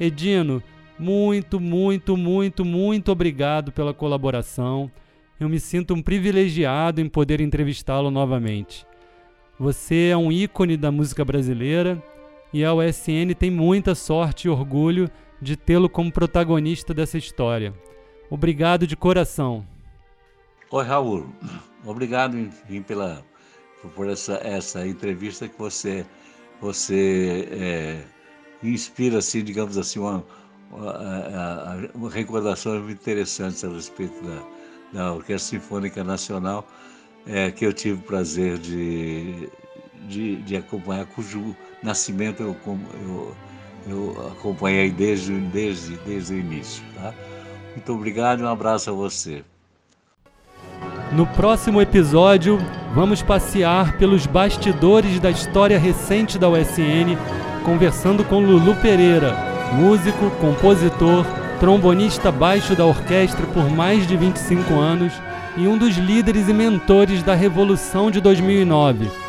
Edino, 0.00 0.60
muito, 1.02 1.58
muito, 1.58 2.16
muito, 2.16 2.64
muito 2.64 3.10
obrigado 3.10 3.72
pela 3.72 3.92
colaboração. 3.92 4.90
Eu 5.38 5.48
me 5.48 5.58
sinto 5.58 5.94
um 5.94 6.00
privilegiado 6.00 7.00
em 7.00 7.08
poder 7.08 7.40
entrevistá-lo 7.40 8.08
novamente. 8.10 8.86
Você 9.58 10.10
é 10.12 10.16
um 10.16 10.30
ícone 10.30 10.76
da 10.76 10.92
música 10.92 11.24
brasileira 11.24 12.00
e 12.52 12.64
a 12.64 12.72
USN 12.72 13.34
tem 13.36 13.50
muita 13.50 13.96
sorte 13.96 14.46
e 14.46 14.50
orgulho 14.50 15.10
de 15.40 15.56
tê-lo 15.56 15.88
como 15.88 16.12
protagonista 16.12 16.94
dessa 16.94 17.18
história. 17.18 17.74
Obrigado 18.30 18.86
de 18.86 18.96
coração. 18.96 19.66
Oi, 20.70 20.84
Raul. 20.84 21.26
Obrigado, 21.84 22.38
enfim, 22.38 22.80
pela, 22.80 23.24
por 23.96 24.08
essa, 24.08 24.34
essa 24.44 24.86
entrevista 24.86 25.48
que 25.48 25.58
você, 25.58 26.06
você 26.60 27.48
é, 27.50 28.02
inspira, 28.62 29.18
assim, 29.18 29.42
digamos 29.42 29.76
assim, 29.76 29.98
uma, 29.98 30.24
uma 31.94 32.10
recordação 32.10 32.80
muito 32.80 33.00
interessante 33.00 33.64
a 33.66 33.68
respeito 33.68 34.14
da, 34.24 34.42
da 34.92 35.12
Orquestra 35.12 35.58
Sinfônica 35.58 36.02
Nacional, 36.02 36.66
é, 37.26 37.50
que 37.50 37.64
eu 37.64 37.72
tive 37.72 38.00
o 38.00 38.02
prazer 38.02 38.58
de, 38.58 39.48
de, 40.08 40.36
de 40.36 40.56
acompanhar, 40.56 41.06
cujo 41.06 41.54
nascimento 41.82 42.42
eu, 42.42 42.56
eu, 42.66 43.36
eu 43.86 44.32
acompanhei 44.32 44.90
desde, 44.90 45.32
desde, 45.32 45.96
desde 45.98 46.34
o 46.34 46.38
início. 46.38 46.82
Tá? 46.94 47.14
Muito 47.72 47.92
obrigado 47.92 48.40
e 48.40 48.42
um 48.42 48.48
abraço 48.48 48.90
a 48.90 48.92
você. 48.92 49.44
No 51.12 51.26
próximo 51.26 51.80
episódio, 51.80 52.58
vamos 52.94 53.22
passear 53.22 53.98
pelos 53.98 54.26
bastidores 54.26 55.20
da 55.20 55.30
história 55.30 55.78
recente 55.78 56.38
da 56.38 56.48
USN, 56.48 57.16
conversando 57.64 58.24
com 58.24 58.40
Lulu 58.40 58.74
Pereira, 58.76 59.51
músico, 59.72 60.30
compositor, 60.40 61.24
trombonista 61.58 62.30
baixo 62.30 62.74
da 62.74 62.84
orquestra 62.84 63.46
por 63.46 63.70
mais 63.70 64.06
de 64.06 64.16
25 64.16 64.74
anos 64.78 65.12
e 65.56 65.66
um 65.66 65.76
dos 65.76 65.96
líderes 65.96 66.48
e 66.48 66.52
mentores 66.52 67.22
da 67.22 67.34
Revolução 67.34 68.10
de 68.10 68.20
2009 68.20 69.22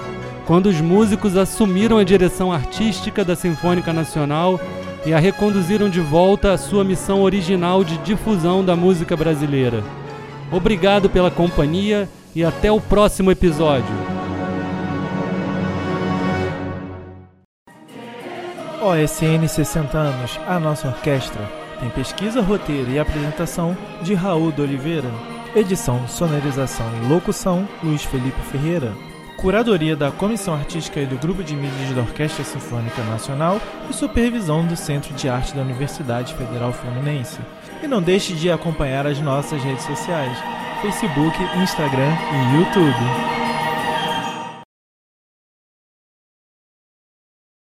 quando 0.46 0.68
os 0.68 0.80
músicos 0.82 1.38
assumiram 1.38 1.98
a 1.98 2.04
direção 2.04 2.52
artística 2.52 3.24
da 3.24 3.36
Sinfônica 3.36 3.94
Nacional 3.94 4.60
e 5.06 5.14
a 5.14 5.20
reconduziram 5.20 5.90
de 5.90 6.00
volta 6.00 6.54
à 6.54 6.58
sua 6.58 6.84
missão 6.84 7.22
original 7.22 7.84
de 7.84 7.98
difusão 8.00 8.64
da 8.64 8.76
música 8.76 9.16
brasileira. 9.16 9.84
Obrigado 10.52 11.10
pela 11.10 11.32
companhia 11.32 12.08
e 12.36 12.44
até 12.44 12.72
o 12.72 12.80
próximo 12.80 13.32
episódio. 13.32 14.13
OSN 18.84 19.48
60 19.48 19.98
anos, 19.98 20.40
a 20.46 20.60
nossa 20.60 20.90
orquestra. 20.90 21.42
Tem 21.80 21.90
pesquisa, 21.90 22.42
roteiro 22.42 22.92
e 22.92 23.00
apresentação 23.00 23.76
de 24.02 24.14
Raul 24.14 24.52
de 24.52 24.62
Oliveira. 24.62 25.10
Edição, 25.56 26.08
sonorização 26.08 26.86
e 27.02 27.08
locução, 27.08 27.68
Luiz 27.82 28.04
Felipe 28.04 28.42
Ferreira 28.52 28.94
curadoria 29.44 29.94
da 29.94 30.10
Comissão 30.10 30.54
Artística 30.54 31.02
e 31.02 31.06
do 31.06 31.18
Grupo 31.18 31.44
de 31.44 31.54
Mídias 31.54 31.94
da 31.94 32.02
Orquestra 32.02 32.46
Sinfônica 32.46 33.04
Nacional 33.04 33.60
e 33.90 33.94
supervisão 33.94 34.66
do 34.66 34.78
Centro 34.78 35.14
de 35.14 35.28
Arte 35.28 35.54
da 35.54 35.62
Universidade 35.62 36.34
Federal 36.34 36.72
Fluminense. 36.72 37.40
E 37.84 37.88
não 37.88 38.02
deixe 38.02 38.32
de 38.32 38.50
acompanhar 38.50 39.06
as 39.06 39.20
nossas 39.20 39.62
redes 39.62 39.84
sociais: 39.84 40.38
Facebook, 40.82 41.38
Instagram 41.62 42.14
e 42.32 42.58
YouTube. 42.58 43.43